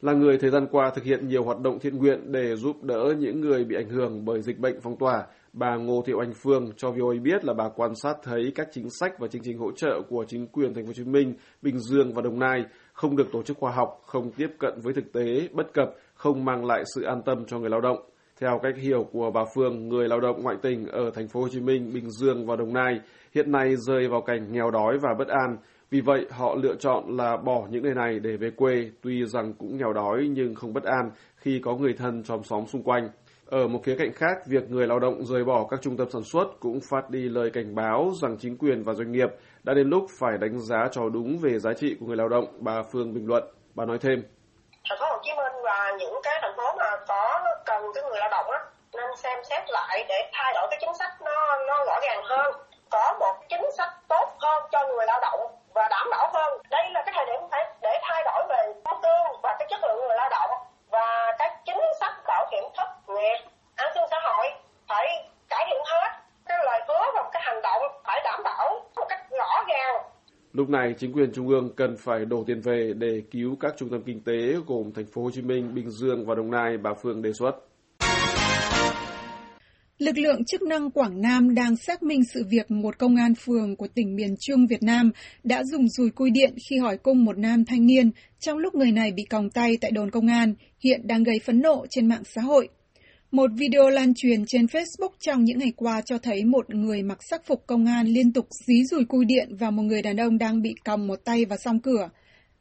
Là 0.02 0.14
người 0.14 0.38
thời 0.38 0.50
gian 0.50 0.68
qua 0.72 0.92
thực 0.96 1.04
hiện 1.04 1.28
nhiều 1.28 1.44
hoạt 1.44 1.60
động 1.60 1.80
thiện 1.80 1.98
nguyện 1.98 2.32
để 2.32 2.56
giúp 2.56 2.84
đỡ 2.84 3.14
những 3.20 3.42
người 3.42 3.64
bị 3.64 3.76
ảnh 3.76 3.90
hưởng 3.90 4.26
bởi 4.26 4.42
dịch 4.42 4.60
bệnh 4.60 4.80
phong 4.82 4.98
tỏa, 4.98 5.24
Bà 5.54 5.76
Ngô 5.76 6.04
Thị 6.06 6.14
Oanh 6.14 6.34
Phương 6.44 6.72
cho 6.78 6.92
VOA 6.92 7.16
biết 7.24 7.46
là 7.46 7.54
bà 7.54 7.70
quan 7.76 7.96
sát 7.96 8.18
thấy 8.24 8.52
các 8.56 8.68
chính 8.72 8.90
sách 9.00 9.20
và 9.20 9.28
chương 9.28 9.42
trình 9.46 9.58
hỗ 9.58 9.72
trợ 9.72 10.02
của 10.10 10.26
chính 10.28 10.48
quyền 10.48 10.74
thành 10.74 10.84
phố 10.84 10.88
Hồ 10.88 10.94
Chí 10.94 11.04
Minh, 11.04 11.34
Bình 11.62 11.80
Dương 11.80 12.14
và 12.14 12.22
Đồng 12.22 12.40
Nai 12.40 12.66
không 12.94 13.16
được 13.16 13.32
tổ 13.32 13.44
chức 13.44 13.58
khoa 13.58 13.72
học, 13.72 14.02
không 14.06 14.32
tiếp 14.32 14.48
cận 14.60 14.74
với 14.84 14.94
thực 14.94 15.14
tế, 15.14 15.48
bất 15.52 15.74
cập, 15.74 15.90
không 16.14 16.46
mang 16.46 16.66
lại 16.66 16.84
sự 16.96 17.04
an 17.04 17.22
tâm 17.26 17.46
cho 17.46 17.60
người 17.60 17.70
lao 17.70 17.82
động. 17.82 17.98
Theo 18.40 18.60
cách 18.64 18.74
hiểu 18.78 19.08
của 19.12 19.32
bà 19.32 19.42
Phương, 19.56 19.90
người 19.90 20.08
lao 20.08 20.20
động 20.20 20.44
ngoại 20.44 20.56
tỉnh 20.62 20.86
ở 20.86 21.12
thành 21.16 21.28
phố 21.28 21.42
Hồ 21.42 21.48
Chí 21.52 21.60
Minh, 21.60 21.92
Bình 21.94 22.10
Dương 22.10 22.46
và 22.46 22.56
Đồng 22.56 22.74
Nai 22.74 23.00
hiện 23.36 23.52
nay 23.52 23.76
rơi 23.76 24.08
vào 24.08 24.22
cảnh 24.22 24.52
nghèo 24.52 24.72
đói 24.72 24.98
và 25.02 25.10
bất 25.20 25.28
an. 25.28 25.58
Vì 25.94 26.02
vậy, 26.02 26.26
họ 26.32 26.56
lựa 26.64 26.76
chọn 26.80 27.18
là 27.18 27.38
bỏ 27.38 27.62
những 27.70 27.84
nơi 27.84 27.94
này 27.94 28.20
để 28.20 28.38
về 28.38 28.50
quê, 28.58 28.74
tuy 29.04 29.26
rằng 29.26 29.54
cũng 29.60 29.78
nghèo 29.78 29.94
đói 29.94 30.28
nhưng 30.30 30.56
không 30.56 30.74
bất 30.74 30.84
an 30.84 31.12
khi 31.38 31.62
có 31.66 31.76
người 31.76 31.94
thân 32.00 32.24
trong 32.24 32.44
xóm 32.44 32.66
xung 32.68 32.84
quanh. 32.84 33.10
Ở 33.50 33.68
một 33.68 33.80
khía 33.84 33.96
cạnh 34.00 34.14
khác, 34.14 34.38
việc 34.48 34.70
người 34.70 34.88
lao 34.88 35.00
động 35.00 35.26
rời 35.26 35.44
bỏ 35.44 35.68
các 35.70 35.80
trung 35.82 35.98
tâm 35.98 36.10
sản 36.10 36.24
xuất 36.24 36.46
cũng 36.60 36.80
phát 36.90 37.10
đi 37.10 37.30
lời 37.30 37.50
cảnh 37.54 37.76
báo 37.76 38.12
rằng 38.22 38.38
chính 38.40 38.58
quyền 38.58 38.84
và 38.84 38.94
doanh 38.94 39.12
nghiệp 39.12 39.30
đã 39.64 39.74
đến 39.74 39.90
lúc 39.90 40.06
phải 40.20 40.38
đánh 40.38 40.60
giá 40.60 40.88
cho 40.92 41.02
đúng 41.10 41.38
về 41.44 41.60
giá 41.60 41.74
trị 41.74 41.96
của 42.00 42.06
người 42.06 42.18
lao 42.18 42.30
động, 42.30 42.46
bà 42.60 42.84
Phương 42.92 43.14
bình 43.14 43.28
luận. 43.28 43.44
Bà 43.76 43.86
nói 43.86 43.98
thêm. 44.02 44.24
Thành 44.90 44.98
phố 45.00 45.06
Hồ 45.06 45.18
Chí 45.24 45.32
Minh 45.38 45.56
và 45.64 45.92
những 46.00 46.16
cái 46.24 46.34
thành 46.42 46.54
phố 46.58 46.64
mà 46.78 46.92
có 47.08 47.44
cần 47.66 47.82
cái 47.96 48.04
người 48.04 48.20
lao 48.20 48.30
động 48.30 48.52
á, 48.52 48.60
nên 48.94 49.10
xem 49.18 49.40
xét 49.50 49.64
lại 49.70 50.06
để 50.10 50.30
thay 50.34 50.54
đổi 50.54 50.68
cái 50.72 50.80
chính 50.82 50.96
sách 51.00 51.22
nó 51.22 51.40
nó 51.68 51.86
rõ 51.88 52.00
ràng 52.08 52.24
hơn, 52.24 52.54
có 52.92 53.18
một 53.20 53.36
chính 53.50 53.66
sách 53.78 53.90
tốt 54.08 54.28
hơn 54.40 54.64
cho 54.72 54.80
người 54.88 55.06
lao 55.08 55.20
động 55.22 55.40
và 55.74 55.88
đảm 55.90 56.08
bảo 56.12 56.30
hơn. 56.34 56.52
Đây 56.70 56.84
là 56.94 57.04
cái 57.06 57.14
thời 57.16 57.26
điểm 57.26 57.42
phải 57.52 57.64
để 57.82 58.00
thay 58.04 58.24
đổi 58.26 58.42
về 58.50 58.74
mức 58.86 58.98
lương 59.04 59.42
và 59.44 59.56
cái 59.60 59.68
chất 59.70 59.80
lượng 59.84 59.98
người 60.08 60.18
lao 60.18 60.30
động 60.30 60.52
và 60.92 61.36
các 61.40 61.52
chính 61.66 61.82
sách 62.00 62.14
bảo 62.28 62.46
hiểm 62.52 62.64
thất 62.78 62.90
nghiệp, 63.08 63.40
an 63.76 63.92
sinh 63.94 64.04
xã 64.12 64.20
hội 64.24 64.46
phải 64.90 65.06
cải 65.50 65.66
thiện 65.70 65.82
hết 65.92 66.10
cái 66.46 66.58
lời 66.66 66.80
hứa 66.88 67.06
và 67.16 67.30
cái 67.34 67.42
hành 67.46 67.62
động 67.62 67.82
phải 68.06 68.20
đảm 68.24 68.42
bảo 68.44 68.66
một 68.96 69.06
cách 69.10 69.22
rõ 69.32 69.64
ràng. 69.68 69.96
Lúc 70.54 70.70
này, 70.70 70.94
chính 70.98 71.14
quyền 71.14 71.32
trung 71.34 71.48
ương 71.48 71.70
cần 71.76 71.96
phải 71.98 72.26
đổ 72.26 72.44
tiền 72.48 72.62
về 72.62 72.94
để 72.98 73.22
cứu 73.32 73.56
các 73.60 73.74
trung 73.78 73.90
tâm 73.90 74.02
kinh 74.06 74.22
tế 74.22 74.56
gồm 74.68 74.92
thành 74.96 75.06
phố 75.06 75.24
Hồ 75.24 75.32
Chí 75.32 75.42
Minh, 75.42 75.74
Bình 75.76 75.90
Dương 75.90 76.26
và 76.26 76.36
Đồng 76.36 76.52
Nai, 76.52 76.78
bà 76.84 76.94
Phương 77.04 77.22
đề 77.22 77.34
xuất. 77.34 77.52
Lực 79.98 80.18
lượng 80.18 80.46
chức 80.46 80.62
năng 80.62 80.92
Quảng 80.92 81.22
Nam 81.22 81.56
đang 81.56 81.76
xác 81.76 82.04
minh 82.04 82.22
sự 82.34 82.44
việc 82.50 82.72
một 82.72 83.00
công 83.00 83.16
an 83.16 83.34
phường 83.36 83.76
của 83.76 83.88
tỉnh 83.96 84.16
miền 84.16 84.36
Trung 84.40 84.68
Việt 84.68 84.84
Nam 84.84 85.12
đã 85.44 85.64
dùng 85.64 85.90
dùi 85.90 86.10
cui 86.10 86.30
điện 86.32 86.54
khi 86.70 86.78
hỏi 86.78 86.98
cung 86.98 87.26
một 87.26 87.38
nam 87.38 87.66
thanh 87.66 87.86
niên 87.86 88.12
trong 88.40 88.58
lúc 88.58 88.76
người 88.76 88.92
này 88.92 89.12
bị 89.12 89.24
còng 89.24 89.50
tay 89.50 89.78
tại 89.82 89.92
đồn 89.92 90.12
công 90.12 90.28
an, 90.28 90.54
hiện 90.84 91.08
đang 91.08 91.24
gây 91.24 91.36
phẫn 91.46 91.62
nộ 91.62 91.86
trên 91.90 92.08
mạng 92.08 92.24
xã 92.36 92.42
hội. 92.42 92.70
Một 93.34 93.52
video 93.56 93.90
lan 93.90 94.14
truyền 94.16 94.46
trên 94.48 94.66
Facebook 94.66 95.10
trong 95.20 95.44
những 95.44 95.58
ngày 95.58 95.74
qua 95.76 96.02
cho 96.02 96.18
thấy 96.18 96.46
một 96.46 96.76
người 96.76 97.04
mặc 97.04 97.18
sắc 97.30 97.46
phục 97.46 97.68
công 97.68 97.86
an 97.86 98.08
liên 98.08 98.34
tục 98.34 98.48
dí 98.68 98.84
rùi 98.86 99.06
cui 99.06 99.26
điện 99.26 99.56
và 99.60 99.72
một 99.72 99.84
người 99.84 100.02
đàn 100.02 100.18
ông 100.18 100.38
đang 100.38 100.62
bị 100.62 100.76
còng 100.86 101.08
một 101.08 101.20
tay 101.26 101.46
vào 101.46 101.58
song 101.64 101.80
cửa. 101.80 102.10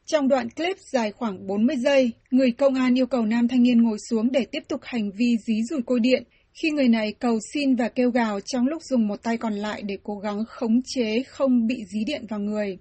Trong 0.07 0.29
đoạn 0.29 0.51
clip 0.51 0.77
dài 0.93 1.13
khoảng 1.13 1.47
40 1.47 1.77
giây, 1.77 2.11
người 2.31 2.51
công 2.51 2.75
an 2.75 2.99
yêu 2.99 3.07
cầu 3.07 3.27
nam 3.27 3.49
thanh 3.49 3.63
niên 3.63 3.83
ngồi 3.83 3.99
xuống 4.11 4.33
để 4.33 4.47
tiếp 4.53 4.63
tục 4.69 4.81
hành 4.85 5.11
vi 5.11 5.37
dí 5.47 5.55
rùi 5.71 5.83
cui 5.83 6.01
điện 6.01 6.23
khi 6.63 6.71
người 6.71 6.89
này 6.89 7.13
cầu 7.13 7.39
xin 7.53 7.75
và 7.77 7.89
kêu 7.89 8.11
gào 8.11 8.41
trong 8.41 8.67
lúc 8.67 8.83
dùng 8.83 9.09
một 9.09 9.23
tay 9.23 9.37
còn 9.37 9.53
lại 9.53 9.83
để 9.83 9.99
cố 10.03 10.19
gắng 10.19 10.45
khống 10.49 10.81
chế 10.85 11.23
không 11.23 11.67
bị 11.67 11.77
dí 11.93 12.05
điện 12.07 12.27
vào 12.29 12.41
người. 12.41 12.79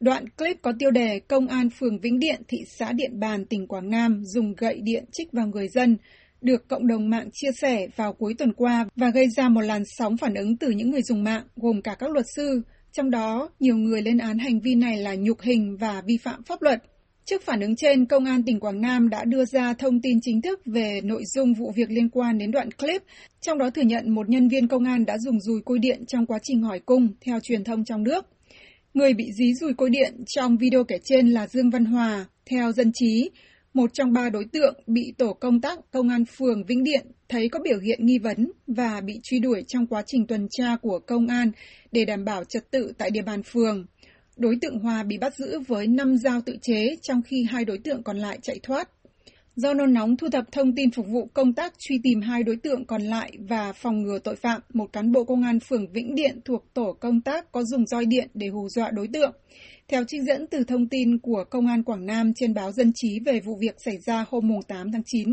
Đoạn 0.00 0.28
clip 0.28 0.56
có 0.62 0.72
tiêu 0.78 0.90
đề 0.90 1.20
Công 1.20 1.48
an 1.48 1.68
phường 1.70 2.00
Vĩnh 2.00 2.18
Điện, 2.18 2.42
thị 2.48 2.58
xã 2.78 2.92
Điện 2.92 3.20
Bàn, 3.20 3.44
tỉnh 3.44 3.66
Quảng 3.66 3.90
Nam 3.90 4.22
dùng 4.24 4.54
gậy 4.54 4.80
điện 4.82 5.04
chích 5.12 5.32
vào 5.32 5.46
người 5.46 5.68
dân, 5.68 5.96
được 6.42 6.68
cộng 6.68 6.86
đồng 6.86 7.10
mạng 7.10 7.28
chia 7.32 7.50
sẻ 7.60 7.86
vào 7.96 8.12
cuối 8.12 8.34
tuần 8.38 8.52
qua 8.52 8.86
và 8.96 9.10
gây 9.10 9.26
ra 9.36 9.48
một 9.48 9.60
làn 9.60 9.82
sóng 9.84 10.16
phản 10.16 10.34
ứng 10.34 10.56
từ 10.56 10.70
những 10.70 10.90
người 10.90 11.02
dùng 11.02 11.24
mạng, 11.24 11.42
gồm 11.56 11.82
cả 11.82 11.94
các 11.98 12.10
luật 12.10 12.26
sư, 12.36 12.62
trong 12.92 13.10
đó 13.10 13.50
nhiều 13.60 13.76
người 13.76 14.02
lên 14.02 14.18
án 14.18 14.38
hành 14.38 14.60
vi 14.60 14.74
này 14.74 14.96
là 14.96 15.14
nhục 15.14 15.40
hình 15.40 15.76
và 15.80 16.02
vi 16.06 16.16
phạm 16.16 16.42
pháp 16.42 16.62
luật. 16.62 16.82
Trước 17.24 17.42
phản 17.42 17.60
ứng 17.60 17.76
trên, 17.76 18.06
Công 18.06 18.24
an 18.24 18.42
tỉnh 18.42 18.60
Quảng 18.60 18.80
Nam 18.80 19.08
đã 19.08 19.24
đưa 19.24 19.44
ra 19.44 19.74
thông 19.74 20.00
tin 20.00 20.18
chính 20.22 20.42
thức 20.42 20.60
về 20.66 21.00
nội 21.04 21.22
dung 21.34 21.54
vụ 21.54 21.72
việc 21.76 21.90
liên 21.90 22.08
quan 22.08 22.38
đến 22.38 22.50
đoạn 22.50 22.70
clip, 22.70 23.02
trong 23.40 23.58
đó 23.58 23.70
thừa 23.70 23.82
nhận 23.82 24.14
một 24.14 24.28
nhân 24.28 24.48
viên 24.48 24.68
công 24.68 24.84
an 24.84 25.04
đã 25.04 25.18
dùng 25.18 25.40
dùi 25.40 25.60
côi 25.64 25.78
điện 25.78 26.04
trong 26.08 26.26
quá 26.26 26.38
trình 26.42 26.62
hỏi 26.62 26.80
cung, 26.86 27.08
theo 27.26 27.40
truyền 27.42 27.64
thông 27.64 27.84
trong 27.84 28.02
nước. 28.02 28.26
Người 28.94 29.14
bị 29.14 29.24
dí 29.38 29.54
dùi 29.54 29.74
côi 29.74 29.90
điện 29.90 30.14
trong 30.26 30.56
video 30.56 30.84
kể 30.84 30.96
trên 31.04 31.28
là 31.28 31.46
Dương 31.46 31.70
Văn 31.70 31.84
Hòa, 31.84 32.26
theo 32.50 32.72
dân 32.72 32.90
trí, 32.94 33.30
một 33.74 33.90
trong 33.94 34.12
ba 34.12 34.30
đối 34.30 34.44
tượng 34.44 34.74
bị 34.86 35.14
tổ 35.18 35.32
công 35.32 35.60
tác 35.60 35.78
công 35.90 36.08
an 36.08 36.24
phường 36.24 36.64
Vĩnh 36.64 36.84
Điện 36.84 37.06
thấy 37.28 37.48
có 37.48 37.58
biểu 37.64 37.78
hiện 37.78 38.06
nghi 38.06 38.18
vấn 38.18 38.52
và 38.66 39.00
bị 39.00 39.20
truy 39.22 39.38
đuổi 39.38 39.64
trong 39.68 39.86
quá 39.86 40.02
trình 40.06 40.26
tuần 40.26 40.48
tra 40.50 40.76
của 40.82 40.98
công 40.98 41.26
an 41.26 41.52
để 41.92 42.04
đảm 42.04 42.24
bảo 42.24 42.44
trật 42.44 42.70
tự 42.70 42.92
tại 42.98 43.10
địa 43.10 43.22
bàn 43.22 43.42
phường. 43.42 43.86
Đối 44.36 44.56
tượng 44.60 44.78
Hòa 44.78 45.02
bị 45.02 45.18
bắt 45.18 45.34
giữ 45.34 45.60
với 45.60 45.86
5 45.86 46.16
dao 46.16 46.40
tự 46.40 46.56
chế, 46.62 46.96
trong 47.02 47.22
khi 47.22 47.46
hai 47.50 47.64
đối 47.64 47.78
tượng 47.78 48.02
còn 48.02 48.16
lại 48.16 48.38
chạy 48.42 48.60
thoát. 48.62 48.88
Do 49.56 49.74
nôn 49.74 49.94
nóng 49.94 50.16
thu 50.16 50.28
thập 50.30 50.52
thông 50.52 50.74
tin 50.74 50.90
phục 50.90 51.06
vụ 51.08 51.26
công 51.34 51.52
tác 51.52 51.72
truy 51.78 52.00
tìm 52.02 52.20
hai 52.20 52.42
đối 52.42 52.56
tượng 52.56 52.84
còn 52.84 53.02
lại 53.02 53.32
và 53.48 53.72
phòng 53.72 54.02
ngừa 54.02 54.18
tội 54.18 54.36
phạm, 54.36 54.60
một 54.74 54.92
cán 54.92 55.12
bộ 55.12 55.24
công 55.24 55.42
an 55.42 55.60
phường 55.60 55.92
Vĩnh 55.92 56.14
Điện 56.14 56.40
thuộc 56.44 56.74
tổ 56.74 56.92
công 57.00 57.20
tác 57.20 57.52
có 57.52 57.64
dùng 57.64 57.86
roi 57.86 58.06
điện 58.06 58.28
để 58.34 58.48
hù 58.48 58.68
dọa 58.68 58.90
đối 58.90 59.08
tượng. 59.12 59.32
Theo 59.88 60.04
trích 60.04 60.22
dẫn 60.22 60.46
từ 60.46 60.64
thông 60.64 60.88
tin 60.88 61.18
của 61.18 61.44
Công 61.50 61.66
an 61.66 61.82
Quảng 61.82 62.06
Nam 62.06 62.32
trên 62.34 62.54
báo 62.54 62.72
Dân 62.72 62.92
Trí 62.94 63.20
về 63.20 63.40
vụ 63.40 63.56
việc 63.60 63.74
xảy 63.84 63.98
ra 64.06 64.24
hôm 64.28 64.50
8 64.68 64.92
tháng 64.92 65.02
9, 65.06 65.28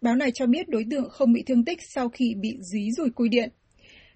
báo 0.00 0.16
này 0.16 0.30
cho 0.34 0.46
biết 0.46 0.68
đối 0.68 0.84
tượng 0.90 1.10
không 1.10 1.32
bị 1.32 1.42
thương 1.46 1.64
tích 1.64 1.78
sau 1.94 2.08
khi 2.08 2.34
bị 2.34 2.56
dí 2.72 2.90
rùi 2.96 3.10
cui 3.10 3.28
điện. 3.28 3.48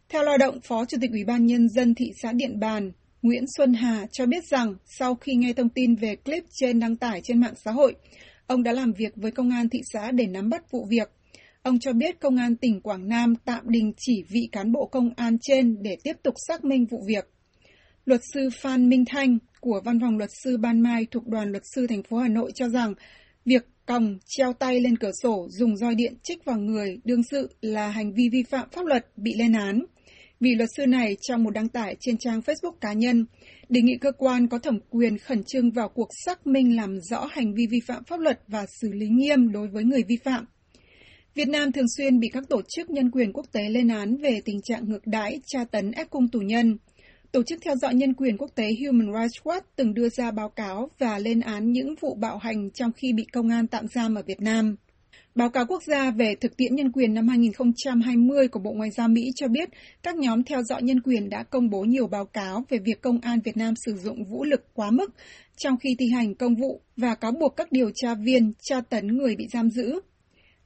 Theo 0.09 0.23
lao 0.23 0.39
động, 0.39 0.61
Phó 0.61 0.85
Chủ 0.85 0.97
tịch 1.01 1.11
Ủy 1.11 1.25
ban 1.25 1.47
Nhân 1.47 1.69
dân 1.69 1.95
thị 1.95 2.13
xã 2.23 2.33
Điện 2.33 2.61
Bàn, 2.61 2.93
Nguyễn 3.23 3.45
Xuân 3.57 3.75
Hà 3.75 4.07
cho 4.13 4.27
biết 4.27 4.45
rằng 4.45 4.75
sau 4.85 5.15
khi 5.15 5.35
nghe 5.35 5.53
thông 5.53 5.69
tin 5.69 5.95
về 5.95 6.17
clip 6.17 6.45
trên 6.53 6.81
đăng 6.81 6.97
tải 6.97 7.21
trên 7.25 7.41
mạng 7.41 7.55
xã 7.65 7.71
hội, 7.71 7.95
ông 8.47 8.63
đã 8.63 8.73
làm 8.73 8.93
việc 8.93 9.13
với 9.17 9.31
công 9.31 9.51
an 9.51 9.69
thị 9.69 9.79
xã 9.93 10.11
để 10.11 10.27
nắm 10.27 10.49
bắt 10.49 10.71
vụ 10.71 10.87
việc. 10.91 11.09
Ông 11.63 11.79
cho 11.79 11.93
biết 11.93 12.21
công 12.21 12.37
an 12.37 12.57
tỉnh 12.57 12.81
Quảng 12.81 13.09
Nam 13.09 13.35
tạm 13.45 13.71
đình 13.71 13.93
chỉ 13.97 14.23
vị 14.29 14.49
cán 14.53 14.73
bộ 14.73 14.87
công 14.93 15.11
an 15.17 15.37
trên 15.43 15.83
để 15.83 15.97
tiếp 16.05 16.17
tục 16.23 16.35
xác 16.49 16.65
minh 16.65 16.87
vụ 16.87 17.05
việc. 17.07 17.29
Luật 18.05 18.21
sư 18.35 18.49
Phan 18.63 18.89
Minh 18.89 19.05
Thanh 19.09 19.39
của 19.61 19.81
Văn 19.85 20.01
phòng 20.01 20.19
Luật 20.19 20.31
sư 20.45 20.57
Ban 20.57 20.81
Mai 20.81 21.07
thuộc 21.11 21.27
Đoàn 21.27 21.51
Luật 21.51 21.63
sư 21.75 21.87
thành 21.87 22.03
phố 22.03 22.17
Hà 22.17 22.29
Nội 22.29 22.53
cho 22.55 22.69
rằng 22.69 22.95
việc 23.45 23.67
còng, 23.87 24.19
treo 24.27 24.53
tay 24.53 24.81
lên 24.81 24.97
cửa 24.99 25.11
sổ, 25.23 25.49
dùng 25.51 25.77
roi 25.77 25.95
điện 25.95 26.15
chích 26.23 26.45
vào 26.45 26.59
người, 26.59 26.99
đương 27.05 27.23
sự 27.31 27.49
là 27.61 27.89
hành 27.89 28.13
vi 28.13 28.29
vi 28.33 28.43
phạm 28.43 28.69
pháp 28.73 28.87
luật 28.87 29.07
bị 29.17 29.35
lên 29.39 29.53
án 29.53 29.85
vì 30.41 30.55
luật 30.55 30.69
sư 30.77 30.87
này 30.87 31.17
trong 31.21 31.45
một 31.45 31.51
đăng 31.51 31.69
tải 31.69 31.97
trên 32.01 32.17
trang 32.19 32.41
Facebook 32.41 32.73
cá 32.81 32.93
nhân 32.93 33.27
đề 33.69 33.81
nghị 33.81 33.97
cơ 34.01 34.13
quan 34.13 34.49
có 34.49 34.59
thẩm 34.59 34.79
quyền 34.91 35.19
khẩn 35.19 35.43
trương 35.47 35.71
vào 35.71 35.89
cuộc 35.89 36.09
xác 36.25 36.47
minh 36.47 36.77
làm 36.77 37.01
rõ 37.01 37.27
hành 37.31 37.55
vi 37.55 37.67
vi 37.71 37.81
phạm 37.87 38.05
pháp 38.05 38.21
luật 38.21 38.41
và 38.49 38.67
xử 38.81 38.93
lý 38.93 39.07
nghiêm 39.09 39.53
đối 39.53 39.69
với 39.69 39.85
người 39.85 40.03
vi 40.09 40.17
phạm. 40.25 40.45
Việt 41.35 41.49
Nam 41.49 41.73
thường 41.73 41.87
xuyên 41.97 42.21
bị 42.21 42.29
các 42.33 42.45
tổ 42.49 42.61
chức 42.69 42.91
nhân 42.91 43.11
quyền 43.11 43.33
quốc 43.33 43.47
tế 43.53 43.69
lên 43.69 43.89
án 43.89 44.17
về 44.17 44.41
tình 44.45 44.61
trạng 44.63 44.89
ngược 44.89 45.07
đãi, 45.07 45.41
tra 45.47 45.65
tấn 45.65 45.93
ép 45.93 46.11
cung 46.11 46.29
tù 46.29 46.39
nhân. 46.39 46.79
Tổ 47.33 47.43
chức 47.43 47.59
theo 47.65 47.77
dõi 47.77 47.95
nhân 47.95 48.15
quyền 48.15 48.37
quốc 48.39 48.51
tế 48.55 48.71
Human 48.81 49.13
Rights 49.15 49.47
Watch 49.47 49.61
từng 49.77 49.95
đưa 49.95 50.09
ra 50.09 50.31
báo 50.31 50.49
cáo 50.49 50.91
và 50.99 51.19
lên 51.19 51.41
án 51.41 51.73
những 51.73 51.95
vụ 52.01 52.15
bạo 52.15 52.39
hành 52.39 52.71
trong 52.71 52.93
khi 52.93 53.13
bị 53.13 53.25
công 53.33 53.49
an 53.49 53.67
tạm 53.67 53.89
giam 53.89 54.15
ở 54.15 54.23
Việt 54.27 54.41
Nam. 54.41 54.77
Báo 55.37 55.51
cáo 55.51 55.67
quốc 55.67 55.83
gia 55.83 56.11
về 56.11 56.35
thực 56.41 56.57
tiễn 56.57 56.75
nhân 56.75 56.93
quyền 56.93 57.15
năm 57.15 57.29
2020 57.29 58.49
của 58.49 58.61
Bộ 58.61 58.73
Ngoại 58.73 58.91
giao 58.91 59.09
Mỹ 59.09 59.31
cho 59.37 59.49
biết 59.49 59.69
các 60.03 60.17
nhóm 60.17 60.43
theo 60.43 60.63
dõi 60.63 60.83
nhân 60.83 61.01
quyền 61.01 61.29
đã 61.29 61.43
công 61.43 61.71
bố 61.71 61.81
nhiều 61.81 62.07
báo 62.07 62.25
cáo 62.25 62.65
về 62.69 62.79
việc 62.79 63.01
công 63.03 63.21
an 63.21 63.39
Việt 63.45 63.57
Nam 63.57 63.75
sử 63.87 63.95
dụng 63.97 64.25
vũ 64.25 64.45
lực 64.45 64.61
quá 64.75 64.91
mức 64.91 65.15
trong 65.57 65.77
khi 65.77 65.97
thi 65.99 66.07
hành 66.15 66.35
công 66.35 66.55
vụ 66.55 66.81
và 66.97 67.15
cáo 67.15 67.33
buộc 67.33 67.57
các 67.57 67.73
điều 67.73 67.91
tra 67.95 68.15
viên 68.15 68.53
tra 68.63 68.81
tấn 68.81 69.07
người 69.07 69.37
bị 69.37 69.45
giam 69.53 69.71
giữ. 69.71 70.01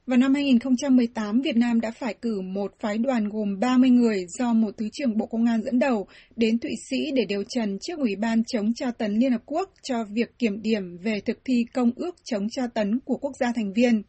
Vào 0.06 0.16
năm 0.16 0.34
2018, 0.34 1.40
Việt 1.40 1.56
Nam 1.56 1.80
đã 1.80 1.90
phải 1.90 2.14
cử 2.14 2.40
một 2.40 2.74
phái 2.80 2.98
đoàn 2.98 3.28
gồm 3.28 3.60
30 3.60 3.90
người 3.90 4.24
do 4.38 4.52
một 4.52 4.70
Thứ 4.76 4.88
trưởng 4.92 5.18
Bộ 5.18 5.26
Công 5.26 5.46
an 5.46 5.62
dẫn 5.62 5.78
đầu 5.78 6.06
đến 6.36 6.58
Thụy 6.58 6.70
Sĩ 6.90 7.10
để 7.14 7.22
điều 7.28 7.42
trần 7.48 7.78
trước 7.80 7.98
Ủy 7.98 8.16
ban 8.16 8.44
chống 8.44 8.74
tra 8.74 8.90
tấn 8.90 9.18
Liên 9.18 9.32
Hợp 9.32 9.42
Quốc 9.46 9.70
cho 9.82 10.04
việc 10.12 10.38
kiểm 10.38 10.62
điểm 10.62 10.96
về 11.02 11.20
thực 11.20 11.38
thi 11.44 11.64
Công 11.74 11.90
ước 11.96 12.16
chống 12.24 12.46
tra 12.50 12.62
tấn 12.74 13.00
của 13.04 13.16
quốc 13.16 13.32
gia 13.40 13.52
thành 13.56 13.72
viên. 13.72 14.02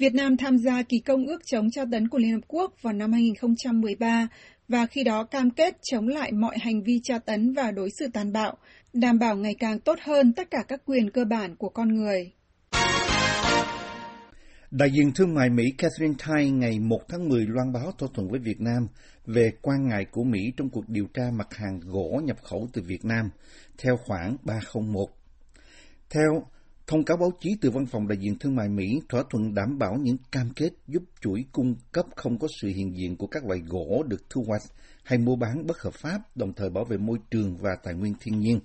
Việt 0.00 0.14
Nam 0.14 0.36
tham 0.36 0.58
gia 0.58 0.82
ký 0.82 0.98
công 0.98 1.26
ước 1.26 1.46
chống 1.46 1.70
tra 1.70 1.84
tấn 1.92 2.08
của 2.08 2.18
Liên 2.18 2.32
Hợp 2.32 2.40
Quốc 2.48 2.72
vào 2.82 2.92
năm 2.92 3.12
2013 3.12 4.28
và 4.68 4.86
khi 4.86 5.04
đó 5.04 5.24
cam 5.24 5.50
kết 5.50 5.76
chống 5.82 6.08
lại 6.08 6.32
mọi 6.32 6.56
hành 6.60 6.82
vi 6.82 7.00
tra 7.02 7.18
tấn 7.18 7.52
và 7.52 7.70
đối 7.70 7.90
xử 7.98 8.06
tàn 8.12 8.32
bạo, 8.32 8.56
đảm 8.92 9.18
bảo 9.18 9.36
ngày 9.36 9.54
càng 9.58 9.80
tốt 9.80 9.98
hơn 10.02 10.32
tất 10.32 10.50
cả 10.50 10.58
các 10.68 10.80
quyền 10.84 11.10
cơ 11.10 11.24
bản 11.24 11.56
của 11.56 11.68
con 11.68 11.88
người. 11.94 12.32
Đại 14.70 14.90
diện 14.90 15.12
thương 15.14 15.34
mại 15.34 15.50
Mỹ 15.50 15.64
Catherine 15.78 16.14
Tai 16.26 16.50
ngày 16.50 16.78
1 16.78 16.98
tháng 17.08 17.28
10 17.28 17.46
loan 17.48 17.72
báo 17.72 17.92
thỏa 17.98 18.08
thuận 18.14 18.28
với 18.28 18.40
Việt 18.40 18.60
Nam 18.60 18.86
về 19.26 19.52
quan 19.62 19.88
ngại 19.88 20.06
của 20.10 20.24
Mỹ 20.24 20.40
trong 20.56 20.70
cuộc 20.70 20.88
điều 20.88 21.06
tra 21.14 21.30
mặt 21.32 21.48
hàng 21.50 21.80
gỗ 21.84 22.20
nhập 22.24 22.36
khẩu 22.42 22.68
từ 22.72 22.82
Việt 22.82 23.04
Nam, 23.04 23.30
theo 23.78 23.96
khoản 23.96 24.36
301. 24.42 25.08
Theo 26.10 26.46
thông 26.90 27.04
cáo 27.04 27.16
báo 27.16 27.32
chí 27.40 27.56
từ 27.60 27.70
Văn 27.70 27.86
phòng 27.86 28.08
Đại 28.08 28.18
diện 28.18 28.38
Thương 28.38 28.56
mại 28.56 28.68
Mỹ, 28.68 29.00
thỏa 29.08 29.22
thuận 29.30 29.54
đảm 29.54 29.78
bảo 29.78 29.96
những 30.00 30.16
cam 30.32 30.50
kết 30.56 30.70
giúp 30.88 31.02
chuỗi 31.20 31.44
cung 31.52 31.74
cấp 31.92 32.06
không 32.16 32.38
có 32.38 32.48
sự 32.60 32.68
hiện 32.68 32.96
diện 32.96 33.16
của 33.16 33.26
các 33.26 33.44
loại 33.44 33.60
gỗ 33.66 34.02
được 34.08 34.30
thu 34.30 34.44
hoạch 34.46 34.62
hay 35.04 35.18
mua 35.18 35.36
bán 35.36 35.66
bất 35.66 35.80
hợp 35.82 35.94
pháp, 35.94 36.36
đồng 36.36 36.52
thời 36.52 36.70
bảo 36.70 36.84
vệ 36.84 36.96
môi 36.96 37.18
trường 37.30 37.56
và 37.56 37.70
tài 37.82 37.94
nguyên 37.94 38.14
thiên 38.20 38.40
nhiên. 38.40 38.60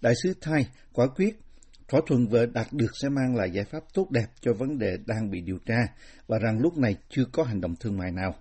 Đại 0.00 0.14
sứ 0.22 0.34
Thai 0.40 0.66
quả 0.92 1.06
quyết 1.16 1.40
Thỏa 1.88 2.00
thuận 2.06 2.26
vừa 2.26 2.46
đạt 2.46 2.66
được 2.72 2.90
sẽ 3.02 3.08
mang 3.08 3.36
lại 3.36 3.50
giải 3.50 3.64
pháp 3.64 3.82
tốt 3.94 4.10
đẹp 4.10 4.26
cho 4.40 4.52
vấn 4.52 4.78
đề 4.78 4.96
đang 5.06 5.30
bị 5.30 5.40
điều 5.40 5.58
tra 5.66 5.78
và 6.26 6.38
rằng 6.38 6.58
lúc 6.60 6.78
này 6.78 6.96
chưa 7.08 7.24
có 7.32 7.42
hành 7.42 7.60
động 7.60 7.74
thương 7.80 7.98
mại 7.98 8.10
nào. 8.12 8.34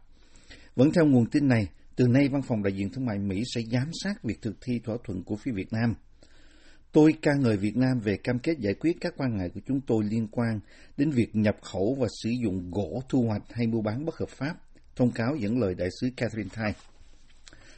Vẫn 0.76 0.92
theo 0.92 1.06
nguồn 1.06 1.26
tin 1.30 1.48
này, 1.48 1.68
từ 1.96 2.08
nay 2.08 2.30
Văn 2.32 2.42
phòng 2.42 2.64
Đại 2.64 2.74
diện 2.74 2.90
Thương 2.90 3.06
mại 3.06 3.18
Mỹ 3.18 3.44
sẽ 3.56 3.62
giám 3.72 3.90
sát 4.04 4.24
việc 4.24 4.42
thực 4.42 4.56
thi 4.62 4.80
thỏa 4.84 4.96
thuận 5.04 5.24
của 5.24 5.36
phía 5.36 5.52
Việt 5.52 5.74
Nam. 5.74 5.96
Tôi 6.92 7.14
ca 7.22 7.34
ngợi 7.34 7.58
Việt 7.58 7.78
Nam 7.78 8.00
về 8.00 8.18
cam 8.18 8.40
kết 8.40 8.60
giải 8.60 8.74
quyết 8.74 8.98
các 9.02 9.14
quan 9.18 9.38
ngại 9.38 9.50
của 9.54 9.60
chúng 9.68 9.82
tôi 9.88 10.04
liên 10.04 10.28
quan 10.32 10.60
đến 10.98 11.12
việc 11.12 11.36
nhập 11.36 11.58
khẩu 11.62 11.98
và 12.00 12.08
sử 12.24 12.30
dụng 12.44 12.72
gỗ 12.72 13.04
thu 13.10 13.22
hoạch 13.28 13.44
hay 13.50 13.68
mua 13.68 13.82
bán 13.82 14.06
bất 14.06 14.18
hợp 14.18 14.30
pháp, 14.30 14.56
thông 14.96 15.12
cáo 15.12 15.36
dẫn 15.36 15.60
lời 15.60 15.76
đại 15.76 15.90
sứ 16.02 16.10
Catherine 16.18 16.50
Tai. 16.56 16.74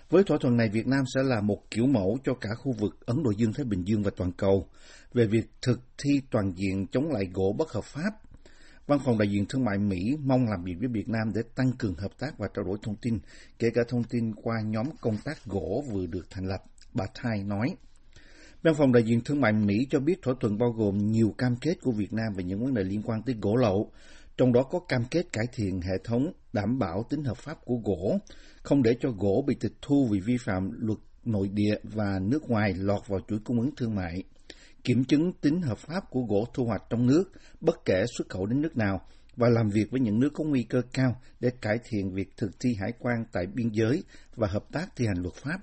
Với 0.10 0.24
thỏa 0.24 0.38
thuận 0.41 0.58
này, 0.58 0.70
Việt 0.70 0.88
Nam 0.88 1.03
sẽ 1.15 1.24
là 1.24 1.41
một 1.41 1.72
kiểu 1.72 1.88
mẫu 1.88 2.17
cho 2.24 2.34
cả 2.41 2.50
khu 2.58 2.72
vực 2.72 3.05
Ấn 3.05 3.24
Độ 3.24 3.32
Dương-Thái 3.32 3.65
Bình 3.65 3.84
Dương 3.88 4.03
và 4.03 4.12
toàn 4.17 4.32
cầu 4.32 4.67
về 5.13 5.27
việc 5.27 5.46
thực 5.62 5.79
thi 5.98 6.22
toàn 6.32 6.53
diện 6.55 6.88
chống 6.91 7.12
lại 7.12 7.29
gỗ 7.34 7.55
bất 7.58 7.72
hợp 7.72 7.84
pháp. 7.84 8.12
Văn 8.88 9.00
phòng 9.05 9.17
đại 9.17 9.27
diện 9.29 9.46
thương 9.50 9.65
mại 9.65 9.77
Mỹ 9.77 10.17
mong 10.24 10.46
làm 10.50 10.63
việc 10.63 10.75
với 10.79 10.88
Việt 10.88 11.10
Nam 11.10 11.32
để 11.36 11.41
tăng 11.55 11.72
cường 11.77 11.96
hợp 11.96 12.12
tác 12.20 12.38
và 12.38 12.48
trao 12.53 12.65
đổi 12.65 12.77
thông 12.84 12.96
tin, 12.96 13.20
kể 13.60 13.70
cả 13.74 13.82
thông 13.88 14.03
tin 14.03 14.36
qua 14.36 14.62
nhóm 14.65 14.88
công 15.01 15.17
tác 15.25 15.46
gỗ 15.46 15.84
vừa 15.91 16.05
được 16.05 16.27
thành 16.29 16.48
lập, 16.48 16.63
bà 16.93 17.05
Thai 17.13 17.43
nói. 17.43 17.75
Văn 18.63 18.75
phòng 18.75 18.91
đại 18.91 19.03
diện 19.03 19.22
thương 19.22 19.41
mại 19.41 19.53
Mỹ 19.53 19.88
cho 19.89 20.00
biết 20.00 20.22
thỏa 20.22 20.34
thuận 20.39 20.58
bao 20.58 20.70
gồm 20.70 20.98
nhiều 20.98 21.36
cam 21.38 21.55
kết 21.55 21.82
của 21.82 21.91
Việt 21.91 22.13
Nam 22.13 22.34
về 22.36 22.43
những 22.43 22.63
vấn 22.63 22.74
đề 22.74 22.84
liên 22.84 23.01
quan 23.05 23.22
tới 23.24 23.36
gỗ 23.41 23.55
lậu, 23.55 23.91
trong 24.38 24.53
đó 24.53 24.63
có 24.63 24.79
cam 24.79 25.05
kết 25.12 25.34
cải 25.34 25.46
thiện 25.53 25.82
hệ 25.82 25.98
thống 26.03 26.34
đảm 26.53 26.79
bảo 26.79 27.05
tính 27.10 27.24
hợp 27.24 27.38
pháp 27.38 27.58
của 27.65 27.75
gỗ, 27.75 28.17
không 28.62 28.84
để 28.84 28.96
cho 29.01 29.10
gỗ 29.10 29.43
bị 29.48 29.55
tịch 29.60 29.74
thu 29.82 30.08
vì 30.12 30.20
vi 30.20 30.38
phạm 30.38 30.72
luật 30.79 31.00
nội 31.25 31.50
địa 31.53 31.75
và 31.84 32.20
nước 32.22 32.50
ngoài 32.50 32.74
lọt 32.74 33.08
vào 33.08 33.20
chuỗi 33.27 33.39
cung 33.46 33.60
ứng 33.60 33.75
thương 33.77 33.96
mại, 33.96 34.24
kiểm 34.84 35.03
chứng 35.03 35.34
tính 35.41 35.62
hợp 35.62 35.77
pháp 35.77 36.10
của 36.10 36.22
gỗ 36.22 36.48
thu 36.53 36.65
hoạch 36.65 36.84
trong 36.89 37.08
nước, 37.08 37.24
bất 37.62 37.86
kể 37.86 38.05
xuất 38.17 38.29
khẩu 38.29 38.46
đến 38.46 38.62
nước 38.62 38.77
nào, 38.77 39.01
và 39.36 39.50
làm 39.50 39.70
việc 39.70 39.91
với 39.91 40.00
những 40.00 40.20
nước 40.20 40.29
có 40.34 40.43
nguy 40.43 40.63
cơ 40.63 40.82
cao 40.93 41.22
để 41.39 41.50
cải 41.62 41.79
thiện 41.89 42.13
việc 42.13 42.38
thực 42.38 42.60
thi 42.60 42.75
hải 42.79 42.91
quan 43.00 43.25
tại 43.32 43.46
biên 43.46 43.70
giới 43.70 44.03
và 44.36 44.48
hợp 44.48 44.63
tác 44.72 44.96
thi 44.96 45.05
hành 45.08 45.22
luật 45.22 45.34
pháp. 45.34 45.58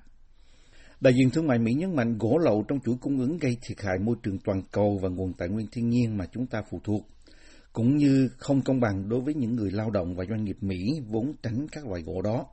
Đại 1.00 1.14
diện 1.14 1.30
thương 1.30 1.46
mại 1.46 1.58
Mỹ 1.58 1.72
nhấn 1.72 1.96
mạnh 1.96 2.18
gỗ 2.18 2.38
lậu 2.38 2.64
trong 2.68 2.80
chuỗi 2.80 2.96
cung 3.00 3.20
ứng 3.20 3.38
gây 3.38 3.56
thiệt 3.62 3.80
hại 3.80 3.98
môi 3.98 4.16
trường 4.22 4.38
toàn 4.44 4.62
cầu 4.72 4.98
và 5.02 5.08
nguồn 5.08 5.32
tài 5.32 5.48
nguyên 5.48 5.66
thiên 5.72 5.88
nhiên 5.88 6.18
mà 6.18 6.26
chúng 6.32 6.46
ta 6.46 6.62
phụ 6.70 6.80
thuộc 6.84 7.06
cũng 7.72 7.96
như 7.96 8.28
không 8.36 8.62
công 8.62 8.80
bằng 8.80 9.08
đối 9.08 9.20
với 9.20 9.34
những 9.34 9.56
người 9.56 9.70
lao 9.70 9.90
động 9.90 10.16
và 10.16 10.24
doanh 10.28 10.44
nghiệp 10.44 10.56
Mỹ 10.60 11.00
vốn 11.08 11.32
tránh 11.42 11.66
các 11.72 11.86
loại 11.86 12.02
gỗ 12.02 12.22
đó. 12.22 12.46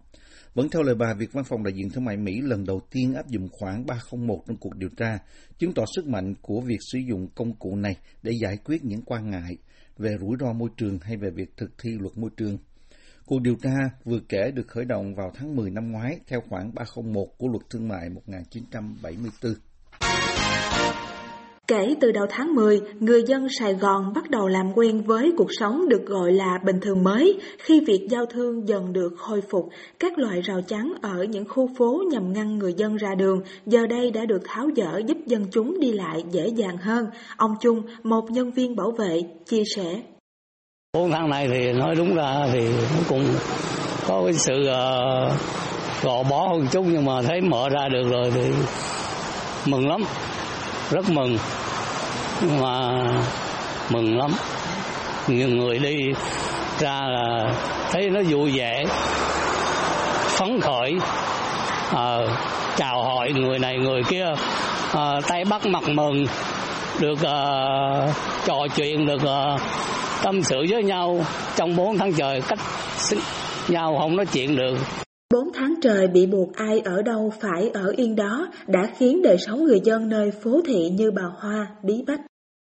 Vẫn 0.53 0.69
theo 0.69 0.83
lời 0.83 0.95
bà, 0.95 1.13
việc 1.13 1.33
Văn 1.33 1.43
phòng 1.43 1.63
Đại 1.63 1.73
diện 1.73 1.89
Thương 1.89 2.05
mại 2.05 2.17
Mỹ 2.17 2.41
lần 2.41 2.65
đầu 2.65 2.81
tiên 2.91 3.13
áp 3.13 3.27
dụng 3.27 3.49
khoản 3.51 3.85
301 3.85 4.43
trong 4.47 4.57
cuộc 4.57 4.75
điều 4.75 4.89
tra, 4.89 5.19
chứng 5.59 5.73
tỏ 5.73 5.83
sức 5.95 6.07
mạnh 6.07 6.33
của 6.41 6.61
việc 6.61 6.79
sử 6.91 6.99
dụng 6.99 7.27
công 7.35 7.55
cụ 7.55 7.75
này 7.75 7.97
để 8.23 8.31
giải 8.41 8.57
quyết 8.65 8.85
những 8.85 9.01
quan 9.05 9.29
ngại 9.29 9.57
về 9.97 10.17
rủi 10.21 10.37
ro 10.39 10.53
môi 10.53 10.69
trường 10.77 10.99
hay 11.01 11.17
về 11.17 11.29
việc 11.29 11.57
thực 11.57 11.71
thi 11.77 11.89
luật 11.99 12.17
môi 12.17 12.29
trường. 12.37 12.57
Cuộc 13.27 13.41
điều 13.41 13.55
tra 13.55 13.75
vừa 14.05 14.19
kể 14.29 14.51
được 14.51 14.67
khởi 14.67 14.85
động 14.85 15.15
vào 15.15 15.31
tháng 15.35 15.55
10 15.55 15.69
năm 15.69 15.91
ngoái 15.91 16.19
theo 16.27 16.41
khoản 16.49 16.71
301 16.73 17.27
của 17.37 17.47
Luật 17.47 17.69
Thương 17.69 17.87
mại 17.87 18.09
1974. 18.09 19.53
Kể 21.67 21.95
từ 22.01 22.11
đầu 22.11 22.25
tháng 22.29 22.55
10, 22.55 22.81
người 22.99 23.23
dân 23.27 23.47
Sài 23.49 23.73
Gòn 23.73 24.13
bắt 24.15 24.29
đầu 24.29 24.47
làm 24.47 24.71
quen 24.75 25.01
với 25.01 25.33
cuộc 25.37 25.47
sống 25.59 25.89
được 25.89 26.05
gọi 26.05 26.31
là 26.31 26.59
bình 26.65 26.79
thường 26.81 27.03
mới 27.03 27.39
khi 27.59 27.83
việc 27.87 28.07
giao 28.09 28.25
thương 28.25 28.67
dần 28.67 28.93
được 28.93 29.13
khôi 29.17 29.41
phục. 29.41 29.69
Các 29.99 30.17
loại 30.17 30.41
rào 30.41 30.61
chắn 30.61 30.93
ở 31.01 31.23
những 31.23 31.45
khu 31.47 31.69
phố 31.77 32.03
nhằm 32.11 32.33
ngăn 32.33 32.57
người 32.57 32.73
dân 32.73 32.95
ra 32.95 33.15
đường 33.15 33.41
giờ 33.65 33.87
đây 33.87 34.11
đã 34.11 34.25
được 34.25 34.41
tháo 34.45 34.67
dỡ 34.75 34.97
giúp 35.07 35.17
dân 35.25 35.45
chúng 35.51 35.79
đi 35.79 35.91
lại 35.91 36.23
dễ 36.31 36.47
dàng 36.47 36.77
hơn. 36.77 37.05
Ông 37.37 37.55
Trung, 37.61 37.81
một 38.03 38.31
nhân 38.31 38.51
viên 38.51 38.75
bảo 38.75 38.91
vệ, 38.91 39.21
chia 39.45 39.63
sẻ. 39.75 40.01
Bốn 40.97 41.11
tháng 41.11 41.29
này 41.29 41.47
thì 41.47 41.71
nói 41.71 41.95
đúng 41.95 42.15
ra 42.15 42.33
thì 42.51 42.67
cũng 43.09 43.25
có 44.07 44.21
cái 44.25 44.33
sự 44.33 44.53
uh, 44.53 45.31
gò 46.03 46.23
bó 46.23 46.47
hơn 46.47 46.67
chút 46.71 46.85
nhưng 46.87 47.05
mà 47.05 47.21
thấy 47.21 47.41
mở 47.41 47.69
ra 47.69 47.87
được 47.87 48.03
rồi 48.09 48.31
thì 48.35 48.41
mừng 49.65 49.89
lắm 49.89 50.03
rất 50.91 51.09
mừng. 51.09 51.37
Nhưng 52.41 52.61
mà 52.61 52.89
mừng 53.89 54.17
lắm. 54.17 54.31
Nhiều 55.27 55.49
người 55.49 55.79
đi 55.79 55.95
ra 56.79 57.01
là 57.07 57.53
thấy 57.91 58.09
nó 58.09 58.21
vui 58.29 58.51
vẻ 58.57 58.85
phấn 60.37 60.61
khởi 60.61 60.93
à, 61.95 62.17
chào 62.77 63.03
hỏi 63.03 63.31
người 63.33 63.59
này 63.59 63.77
người 63.77 64.03
kia. 64.09 64.33
À, 64.93 65.21
tay 65.27 65.45
bắt 65.45 65.65
mặt 65.65 65.83
mừng 65.89 66.25
được 66.99 67.21
à, 67.23 67.37
trò 68.45 68.67
chuyện 68.75 69.05
được 69.05 69.21
à, 69.25 69.57
tâm 70.23 70.43
sự 70.43 70.65
với 70.69 70.83
nhau 70.83 71.19
trong 71.55 71.75
bốn 71.75 71.97
tháng 71.97 72.13
trời. 72.13 72.41
Cách 72.47 72.59
nhau 73.67 73.97
không 73.99 74.15
nói 74.15 74.25
chuyện 74.25 74.55
được. 74.55 74.77
Bốn 75.33 75.49
tháng 75.53 75.75
trời 75.81 76.07
bị 76.07 76.25
buộc 76.25 76.55
ai 76.55 76.81
ở 76.85 77.01
đâu 77.01 77.33
phải 77.41 77.69
ở 77.73 77.93
yên 77.97 78.15
đó 78.15 78.47
đã 78.67 78.81
khiến 78.97 79.21
đời 79.21 79.37
sống 79.47 79.63
người 79.63 79.79
dân 79.83 80.09
nơi 80.09 80.31
phố 80.43 80.61
thị 80.67 80.89
như 80.89 81.11
bà 81.11 81.23
Hoa 81.39 81.67
bí 81.83 82.03
bách. 82.07 82.19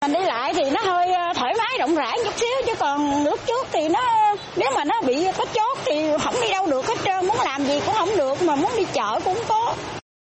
Mình 0.02 0.14
đi 0.14 0.26
lại 0.26 0.54
thì 0.54 0.72
nó 0.72 0.82
hơi 0.82 1.08
thoải 1.36 1.54
mái 1.58 1.78
rộng 1.80 1.96
rãi 1.96 2.18
chút 2.26 2.34
xíu 2.36 2.50
chứ 2.66 2.74
còn 2.80 3.24
nước 3.24 3.40
trước 3.48 3.68
thì 3.72 3.90
nó 3.90 4.25
nếu 4.58 4.70
mà 4.76 4.86
nó 4.86 5.02
bị 5.08 5.16
có 5.38 5.46
chốt 5.54 5.78
thì 5.86 5.96
không 6.24 6.34
đi 6.42 6.50
đâu 6.52 6.68
được 6.72 6.86
hết 6.86 6.98
trơn 7.06 7.28
muốn 7.28 7.38
làm 7.46 7.66
gì 7.66 7.80
cũng 7.86 7.96
không 7.96 8.10
được 8.18 8.44
mà 8.44 8.56
muốn 8.56 8.72
đi 8.78 8.84
chợ 8.94 9.20
cũng 9.26 9.38
có 9.48 9.76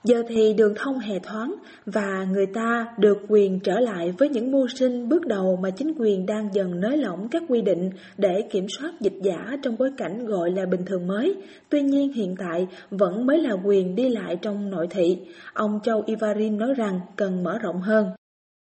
Giờ 0.05 0.23
thì 0.29 0.55
đường 0.55 0.75
thông 0.77 0.99
hề 0.99 1.19
thoáng 1.23 1.55
và 1.87 2.25
người 2.31 2.47
ta 2.55 2.87
được 2.99 3.19
quyền 3.29 3.61
trở 3.61 3.81
lại 3.81 4.13
với 4.19 4.29
những 4.29 4.53
mưu 4.53 4.69
sinh 4.69 5.09
bước 5.09 5.27
đầu 5.27 5.59
mà 5.63 5.71
chính 5.71 5.93
quyền 5.99 6.27
đang 6.27 6.49
dần 6.53 6.81
nới 6.81 6.97
lỏng 6.97 7.29
các 7.31 7.43
quy 7.49 7.63
định 7.63 7.91
để 8.17 8.43
kiểm 8.51 8.67
soát 8.69 8.91
dịch 9.01 9.13
giả 9.23 9.57
trong 9.63 9.77
bối 9.79 9.91
cảnh 9.99 10.27
gọi 10.27 10.51
là 10.51 10.67
bình 10.67 10.85
thường 10.87 11.07
mới. 11.07 11.35
Tuy 11.69 11.83
nhiên 11.83 12.13
hiện 12.13 12.35
tại 12.39 12.67
vẫn 12.91 13.27
mới 13.27 13.39
là 13.39 13.53
quyền 13.65 13.95
đi 13.95 14.09
lại 14.09 14.37
trong 14.43 14.71
nội 14.71 14.87
thị. 14.91 15.19
Ông 15.53 15.81
Châu 15.85 16.03
Ivarin 16.07 16.59
nói 16.59 16.75
rằng 16.77 17.01
cần 17.17 17.45
mở 17.45 17.59
rộng 17.59 17.81
hơn. 17.81 18.11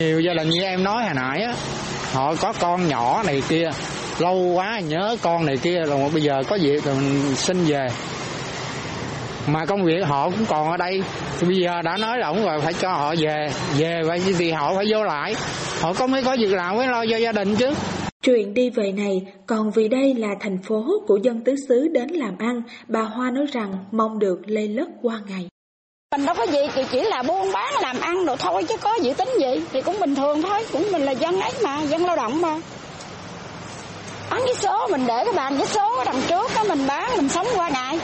Nhiều 0.03 0.21
gia 0.21 0.33
đình 0.33 0.49
như 0.49 0.61
em 0.61 0.83
nói 0.83 1.03
hồi 1.03 1.13
nãy 1.15 1.41
á, 1.41 1.55
họ 2.13 2.35
có 2.41 2.53
con 2.59 2.87
nhỏ 2.87 3.23
này 3.23 3.41
kia 3.49 3.69
lâu 4.19 4.35
quá 4.35 4.79
nhớ 4.79 5.17
con 5.21 5.45
này 5.45 5.57
kia 5.57 5.83
rồi 5.87 6.09
bây 6.13 6.21
giờ 6.21 6.43
có 6.47 6.57
việc 6.61 6.83
rồi 6.83 6.95
mình 6.95 7.35
xin 7.35 7.65
về. 7.65 7.87
Mà 9.47 9.65
công 9.65 9.85
việc 9.85 10.05
họ 10.05 10.29
cũng 10.29 10.45
còn 10.45 10.71
ở 10.71 10.77
đây. 10.77 11.03
Thì 11.39 11.47
bây 11.47 11.57
giờ 11.57 11.81
đã 11.81 11.97
nói 11.97 12.17
lỏng 12.17 12.45
rồi 12.45 12.59
phải 12.61 12.73
cho 12.73 12.89
họ 12.89 13.15
về. 13.17 13.51
Về 13.77 14.01
vậy 14.05 14.21
thì 14.37 14.51
họ 14.51 14.73
phải 14.75 14.85
vô 14.91 15.03
lại. 15.03 15.35
Họ 15.81 15.93
có 15.93 16.07
mới 16.07 16.23
có 16.23 16.35
việc 16.39 16.53
làm 16.53 16.77
mới 16.77 16.87
lo 16.87 17.05
cho 17.11 17.17
gia 17.17 17.31
đình 17.31 17.55
chứ. 17.55 17.73
Chuyện 18.23 18.53
đi 18.53 18.69
về 18.69 18.91
này, 18.91 19.21
còn 19.47 19.71
vì 19.71 19.87
đây 19.87 20.13
là 20.13 20.29
thành 20.39 20.57
phố 20.67 20.85
của 21.07 21.17
dân 21.17 21.41
tứ 21.41 21.55
xứ 21.67 21.87
đến 21.87 22.07
làm 22.09 22.35
ăn, 22.39 22.61
bà 22.87 23.01
Hoa 23.01 23.31
nói 23.31 23.45
rằng 23.51 23.73
mong 23.91 24.19
được 24.19 24.41
lây 24.45 24.67
lất 24.67 24.87
qua 25.01 25.19
ngày. 25.27 25.47
Mình 26.11 26.25
đâu 26.25 26.35
có 26.37 26.43
gì, 26.43 26.59
thì 26.75 26.83
chỉ 26.91 27.01
là 27.01 27.23
buôn 27.23 27.51
bán 27.53 27.73
làm 27.81 27.99
ăn 27.99 28.25
rồi 28.25 28.37
thôi 28.39 28.63
chứ 28.63 28.75
có 28.81 28.95
dự 29.01 29.13
tính 29.13 29.29
gì, 29.39 29.61
thì 29.71 29.81
cũng 29.81 29.99
bình 29.99 30.15
thường 30.15 30.41
thôi, 30.41 30.65
cũng 30.71 30.91
mình 30.91 31.01
là 31.01 31.11
dân 31.11 31.41
ấy 31.41 31.51
mà, 31.63 31.81
dân 31.81 32.05
lao 32.05 32.15
động 32.15 32.41
mà. 32.41 32.57
Bán 34.33 34.41
với 34.45 34.55
số, 34.55 34.87
mình 34.91 35.01
để 35.07 35.23
cái 35.25 35.33
bàn 35.35 35.57
với 35.57 35.67
số 35.67 36.03
đằng 36.05 36.21
trước, 36.29 36.51
đó 36.55 36.63
mình 36.69 36.87
bán, 36.87 37.09
mình 37.17 37.29
sống 37.29 37.47
qua 37.55 37.69
ngày. 37.69 37.99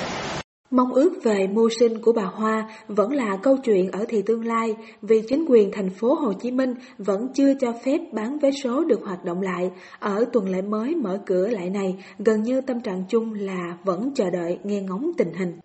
Mong 0.71 0.93
ước 0.93 1.19
về 1.23 1.47
mưu 1.47 1.69
sinh 1.79 2.01
của 2.01 2.11
bà 2.11 2.23
Hoa 2.23 2.69
vẫn 2.87 3.11
là 3.11 3.37
câu 3.43 3.57
chuyện 3.57 3.91
ở 3.91 4.05
thì 4.09 4.21
tương 4.21 4.45
lai 4.45 4.75
vì 5.01 5.21
chính 5.29 5.45
quyền 5.49 5.71
thành 5.71 5.89
phố 5.89 6.13
Hồ 6.13 6.33
Chí 6.33 6.51
Minh 6.51 6.73
vẫn 6.97 7.27
chưa 7.33 7.53
cho 7.59 7.67
phép 7.85 7.97
bán 8.13 8.39
vé 8.39 8.49
số 8.63 8.83
được 8.83 8.99
hoạt 9.05 9.25
động 9.25 9.41
lại. 9.41 9.69
Ở 9.99 10.25
tuần 10.33 10.49
lễ 10.49 10.61
mới 10.61 10.95
mở 10.95 11.19
cửa 11.25 11.47
lại 11.47 11.69
này, 11.69 12.03
gần 12.19 12.43
như 12.43 12.61
tâm 12.61 12.81
trạng 12.81 13.03
chung 13.09 13.33
là 13.33 13.77
vẫn 13.83 14.11
chờ 14.15 14.29
đợi 14.29 14.59
nghe 14.63 14.81
ngóng 14.81 15.11
tình 15.17 15.33
hình. 15.33 15.59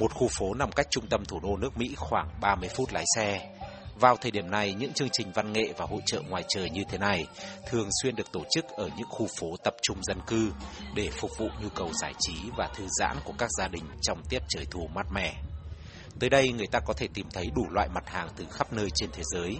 Một 0.00 0.14
khu 0.14 0.28
phố 0.38 0.54
nằm 0.54 0.72
cách 0.72 0.86
trung 0.90 1.04
tâm 1.10 1.24
thủ 1.24 1.40
đô 1.42 1.56
nước 1.56 1.70
Mỹ 1.76 1.94
khoảng 1.96 2.28
30 2.40 2.68
phút 2.76 2.88
lái 2.92 3.04
xe. 3.16 3.55
Vào 4.00 4.16
thời 4.16 4.30
điểm 4.30 4.50
này, 4.50 4.74
những 4.74 4.92
chương 4.92 5.08
trình 5.12 5.32
văn 5.32 5.52
nghệ 5.52 5.72
và 5.76 5.86
hội 5.86 6.00
trợ 6.06 6.20
ngoài 6.28 6.44
trời 6.48 6.70
như 6.70 6.82
thế 6.88 6.98
này 6.98 7.26
thường 7.66 7.88
xuyên 8.02 8.16
được 8.16 8.32
tổ 8.32 8.40
chức 8.50 8.64
ở 8.68 8.88
những 8.96 9.08
khu 9.08 9.26
phố 9.40 9.46
tập 9.64 9.74
trung 9.82 9.98
dân 10.02 10.18
cư 10.26 10.52
để 10.94 11.10
phục 11.10 11.30
vụ 11.38 11.46
nhu 11.62 11.68
cầu 11.68 11.90
giải 11.92 12.12
trí 12.18 12.34
và 12.56 12.68
thư 12.74 12.84
giãn 12.98 13.16
của 13.24 13.32
các 13.38 13.50
gia 13.58 13.68
đình 13.68 13.84
trong 14.02 14.22
tiết 14.28 14.42
trời 14.48 14.66
thu 14.70 14.88
mát 14.94 15.06
mẻ. 15.12 15.34
Tới 16.20 16.30
đây 16.30 16.52
người 16.52 16.66
ta 16.66 16.80
có 16.86 16.94
thể 16.96 17.08
tìm 17.14 17.26
thấy 17.32 17.46
đủ 17.54 17.62
loại 17.70 17.88
mặt 17.94 18.08
hàng 18.08 18.28
từ 18.36 18.46
khắp 18.50 18.72
nơi 18.72 18.88
trên 18.94 19.10
thế 19.12 19.22
giới, 19.24 19.58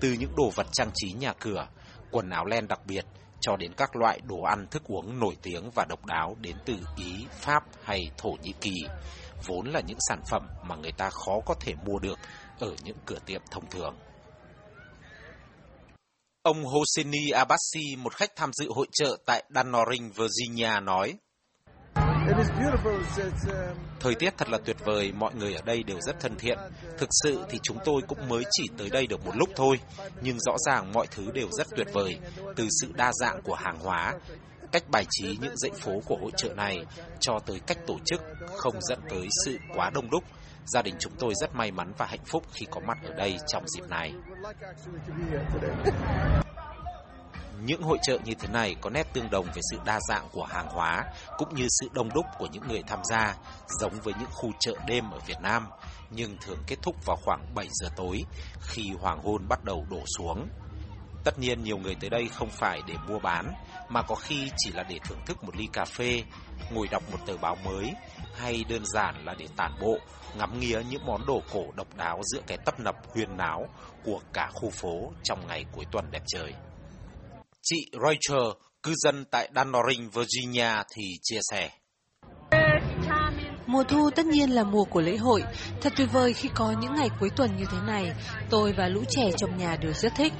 từ 0.00 0.12
những 0.12 0.36
đồ 0.36 0.50
vật 0.54 0.66
trang 0.72 0.90
trí 0.94 1.12
nhà 1.12 1.32
cửa, 1.40 1.68
quần 2.10 2.30
áo 2.30 2.44
len 2.44 2.68
đặc 2.68 2.80
biệt, 2.86 3.04
cho 3.40 3.56
đến 3.56 3.72
các 3.76 3.96
loại 3.96 4.20
đồ 4.24 4.42
ăn 4.42 4.66
thức 4.70 4.82
uống 4.84 5.20
nổi 5.20 5.36
tiếng 5.42 5.70
và 5.74 5.84
độc 5.88 6.06
đáo 6.06 6.36
đến 6.40 6.56
từ 6.64 6.74
Ý, 6.96 7.26
Pháp 7.40 7.62
hay 7.84 8.10
Thổ 8.18 8.30
Nhĩ 8.42 8.52
Kỳ, 8.60 8.74
vốn 9.46 9.66
là 9.66 9.80
những 9.86 9.98
sản 10.08 10.20
phẩm 10.30 10.48
mà 10.62 10.76
người 10.76 10.92
ta 10.92 11.10
khó 11.10 11.40
có 11.46 11.54
thể 11.60 11.74
mua 11.84 11.98
được 11.98 12.18
ở 12.58 12.74
những 12.84 12.96
cửa 13.06 13.18
tiệm 13.26 13.42
thông 13.50 13.70
thường. 13.70 13.96
Ông 16.42 16.64
Hosseini 16.64 17.30
Abbasi, 17.30 17.96
một 17.98 18.14
khách 18.14 18.36
tham 18.36 18.50
dự 18.52 18.68
hội 18.74 18.86
trợ 18.92 19.16
tại 19.26 19.44
Danoring, 19.54 20.12
Virginia 20.12 20.80
nói, 20.80 21.14
Thời 24.00 24.14
tiết 24.14 24.34
thật 24.38 24.48
là 24.48 24.58
tuyệt 24.64 24.76
vời, 24.84 25.12
mọi 25.12 25.34
người 25.34 25.54
ở 25.54 25.62
đây 25.62 25.82
đều 25.82 26.00
rất 26.00 26.20
thân 26.20 26.36
thiện. 26.38 26.58
Thực 26.98 27.08
sự 27.22 27.44
thì 27.48 27.58
chúng 27.62 27.78
tôi 27.84 28.02
cũng 28.08 28.28
mới 28.28 28.44
chỉ 28.50 28.64
tới 28.78 28.90
đây 28.90 29.06
được 29.06 29.26
một 29.26 29.36
lúc 29.36 29.48
thôi, 29.56 29.80
nhưng 30.22 30.40
rõ 30.40 30.56
ràng 30.66 30.92
mọi 30.92 31.06
thứ 31.10 31.30
đều 31.34 31.48
rất 31.50 31.66
tuyệt 31.76 31.86
vời, 31.92 32.18
từ 32.56 32.68
sự 32.80 32.92
đa 32.94 33.12
dạng 33.12 33.42
của 33.42 33.54
hàng 33.54 33.78
hóa, 33.78 34.14
cách 34.72 34.82
bài 34.90 35.04
trí 35.10 35.38
những 35.40 35.56
dãy 35.56 35.70
phố 35.70 35.92
của 36.04 36.16
hội 36.20 36.30
trợ 36.36 36.48
này 36.48 36.84
cho 37.20 37.38
tới 37.46 37.60
cách 37.66 37.78
tổ 37.86 37.98
chức 38.04 38.20
không 38.56 38.74
dẫn 38.80 39.00
tới 39.10 39.28
sự 39.44 39.58
quá 39.74 39.90
đông 39.90 40.10
đúc 40.10 40.24
Gia 40.66 40.82
đình 40.82 40.94
chúng 40.98 41.12
tôi 41.18 41.34
rất 41.34 41.54
may 41.54 41.70
mắn 41.70 41.92
và 41.98 42.06
hạnh 42.06 42.24
phúc 42.26 42.42
khi 42.52 42.66
có 42.70 42.80
mặt 42.80 42.98
ở 43.04 43.14
đây 43.14 43.36
trong 43.46 43.68
dịp 43.68 43.88
này. 43.88 44.12
Những 47.64 47.82
hội 47.82 47.98
trợ 48.02 48.18
như 48.24 48.34
thế 48.34 48.48
này 48.48 48.76
có 48.80 48.90
nét 48.90 49.06
tương 49.12 49.30
đồng 49.30 49.46
về 49.46 49.62
sự 49.70 49.78
đa 49.84 49.98
dạng 50.08 50.28
của 50.32 50.44
hàng 50.44 50.68
hóa 50.68 51.04
cũng 51.38 51.54
như 51.54 51.66
sự 51.68 51.88
đông 51.92 52.08
đúc 52.14 52.26
của 52.38 52.46
những 52.52 52.62
người 52.68 52.82
tham 52.86 53.00
gia, 53.04 53.34
giống 53.80 54.00
với 54.02 54.14
những 54.20 54.30
khu 54.32 54.50
chợ 54.60 54.74
đêm 54.86 55.10
ở 55.10 55.18
Việt 55.26 55.40
Nam, 55.40 55.66
nhưng 56.10 56.36
thường 56.40 56.58
kết 56.66 56.76
thúc 56.82 56.96
vào 57.04 57.16
khoảng 57.16 57.54
7 57.54 57.68
giờ 57.70 57.88
tối 57.96 58.24
khi 58.60 58.90
hoàng 59.00 59.22
hôn 59.22 59.48
bắt 59.48 59.64
đầu 59.64 59.86
đổ 59.90 60.00
xuống. 60.18 60.48
Tất 61.26 61.38
nhiên 61.38 61.62
nhiều 61.64 61.78
người 61.78 61.94
tới 62.00 62.10
đây 62.10 62.28
không 62.28 62.48
phải 62.50 62.80
để 62.86 62.94
mua 63.08 63.18
bán, 63.18 63.52
mà 63.88 64.02
có 64.02 64.14
khi 64.14 64.50
chỉ 64.56 64.70
là 64.72 64.82
để 64.82 64.98
thưởng 65.04 65.18
thức 65.26 65.44
một 65.44 65.56
ly 65.56 65.68
cà 65.72 65.84
phê, 65.84 66.22
ngồi 66.72 66.88
đọc 66.90 67.02
một 67.12 67.18
tờ 67.26 67.36
báo 67.36 67.56
mới, 67.64 67.92
hay 68.34 68.64
đơn 68.68 68.82
giản 68.86 69.24
là 69.24 69.34
để 69.38 69.46
tản 69.56 69.72
bộ, 69.80 69.98
ngắm 70.38 70.60
nghía 70.60 70.82
những 70.90 71.06
món 71.06 71.26
đồ 71.26 71.42
cổ 71.52 71.64
độc 71.76 71.96
đáo 71.96 72.20
giữa 72.24 72.40
cái 72.46 72.58
tấp 72.64 72.80
nập 72.80 72.94
huyên 73.14 73.36
náo 73.36 73.66
của 74.04 74.20
cả 74.32 74.50
khu 74.52 74.70
phố 74.70 75.12
trong 75.22 75.46
ngày 75.46 75.64
cuối 75.72 75.84
tuần 75.92 76.10
đẹp 76.10 76.22
trời. 76.26 76.54
Chị 77.62 77.90
Rachel, 77.92 78.46
cư 78.82 78.94
dân 78.96 79.24
tại 79.30 79.48
Danoring, 79.54 80.10
Virginia 80.10 80.82
thì 80.94 81.04
chia 81.22 81.40
sẻ. 81.50 81.70
Mùa 83.66 83.84
thu 83.84 84.10
tất 84.10 84.26
nhiên 84.26 84.50
là 84.50 84.64
mùa 84.64 84.84
của 84.84 85.00
lễ 85.00 85.16
hội. 85.16 85.42
Thật 85.80 85.92
tuyệt 85.96 86.08
vời 86.12 86.32
khi 86.32 86.48
có 86.54 86.74
những 86.80 86.94
ngày 86.94 87.08
cuối 87.20 87.30
tuần 87.36 87.56
như 87.56 87.64
thế 87.70 87.78
này. 87.86 88.12
Tôi 88.50 88.72
và 88.72 88.88
lũ 88.88 89.04
trẻ 89.08 89.30
trong 89.36 89.56
nhà 89.56 89.76
đều 89.76 89.92
rất 89.92 90.12
thích. 90.16 90.32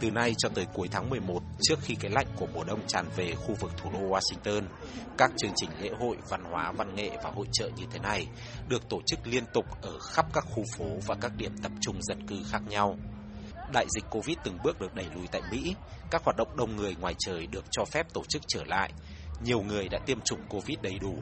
Từ 0.00 0.10
nay 0.10 0.34
cho 0.38 0.48
tới 0.48 0.66
cuối 0.74 0.88
tháng 0.90 1.10
11, 1.10 1.42
trước 1.62 1.78
khi 1.82 1.94
cái 1.94 2.10
lạnh 2.10 2.26
của 2.36 2.46
mùa 2.54 2.64
đông 2.64 2.80
tràn 2.86 3.06
về 3.16 3.34
khu 3.34 3.54
vực 3.60 3.72
thủ 3.76 3.90
đô 3.92 3.98
Washington, 3.98 4.62
các 5.18 5.30
chương 5.38 5.52
trình 5.56 5.70
lễ 5.80 5.90
hội, 6.00 6.16
văn 6.30 6.44
hóa, 6.44 6.72
văn 6.72 6.94
nghệ 6.94 7.10
và 7.24 7.30
hội 7.34 7.46
trợ 7.52 7.68
như 7.76 7.84
thế 7.90 7.98
này 7.98 8.26
được 8.68 8.88
tổ 8.88 9.00
chức 9.06 9.18
liên 9.26 9.44
tục 9.52 9.64
ở 9.82 9.98
khắp 9.98 10.26
các 10.32 10.44
khu 10.50 10.64
phố 10.76 10.84
và 11.06 11.14
các 11.20 11.32
điểm 11.36 11.52
tập 11.62 11.72
trung 11.80 12.02
dân 12.02 12.26
cư 12.26 12.36
khác 12.50 12.62
nhau. 12.68 12.96
Đại 13.72 13.86
dịch 13.88 14.04
Covid 14.10 14.36
từng 14.44 14.58
bước 14.64 14.80
được 14.80 14.94
đẩy 14.94 15.06
lùi 15.14 15.26
tại 15.26 15.42
Mỹ, 15.50 15.74
các 16.10 16.24
hoạt 16.24 16.36
động 16.36 16.56
đông 16.56 16.76
người 16.76 16.94
ngoài 17.00 17.14
trời 17.18 17.46
được 17.46 17.64
cho 17.70 17.84
phép 17.84 18.06
tổ 18.12 18.22
chức 18.28 18.42
trở 18.48 18.64
lại. 18.64 18.92
Nhiều 19.44 19.60
người 19.60 19.88
đã 19.88 19.98
tiêm 20.06 20.20
chủng 20.20 20.40
Covid 20.48 20.78
đầy 20.82 20.98
đủ, 20.98 21.14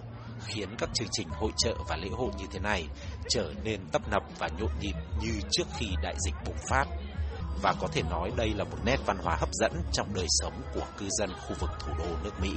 khiến 0.46 0.68
các 0.78 0.90
chương 0.94 1.08
trình 1.12 1.28
hội 1.28 1.50
trợ 1.56 1.74
và 1.88 1.96
lễ 1.96 2.08
hội 2.08 2.30
như 2.38 2.44
thế 2.52 2.58
này 2.58 2.88
trở 3.28 3.52
nên 3.64 3.80
tấp 3.92 4.02
nập 4.10 4.22
và 4.38 4.48
nhộn 4.58 4.70
nhịp 4.80 4.94
như 5.22 5.40
trước 5.50 5.64
khi 5.78 5.86
đại 6.02 6.14
dịch 6.26 6.34
bùng 6.46 6.58
phát 6.70 6.84
và 7.62 7.74
có 7.80 7.88
thể 7.92 8.02
nói 8.02 8.32
đây 8.36 8.54
là 8.54 8.64
một 8.64 8.78
nét 8.84 8.96
văn 9.06 9.16
hóa 9.22 9.36
hấp 9.40 9.48
dẫn 9.52 9.72
trong 9.92 10.14
đời 10.14 10.26
sống 10.28 10.52
của 10.74 10.86
cư 10.98 11.06
dân 11.18 11.30
khu 11.32 11.56
vực 11.60 11.70
thủ 11.80 11.92
đô 11.98 12.16
nước 12.24 12.40
Mỹ. 12.42 12.50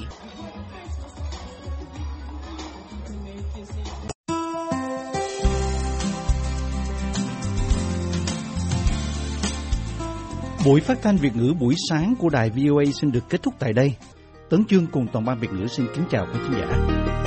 Buổi 10.65 10.81
phát 10.81 10.97
thanh 11.01 11.17
Việt 11.17 11.35
ngữ 11.35 11.53
buổi 11.59 11.75
sáng 11.89 12.15
của 12.19 12.29
đài 12.29 12.49
VOA 12.49 12.83
xin 13.01 13.11
được 13.11 13.23
kết 13.29 13.43
thúc 13.43 13.53
tại 13.59 13.73
đây. 13.73 13.95
Tấn 14.49 14.65
Chương 14.69 14.87
cùng 14.87 15.07
toàn 15.13 15.25
ban 15.25 15.39
Việt 15.39 15.51
ngữ 15.51 15.67
xin 15.67 15.87
kính 15.95 16.05
chào 16.09 16.25
quý 16.33 16.39
khán 16.43 16.53
giả. 16.59 17.26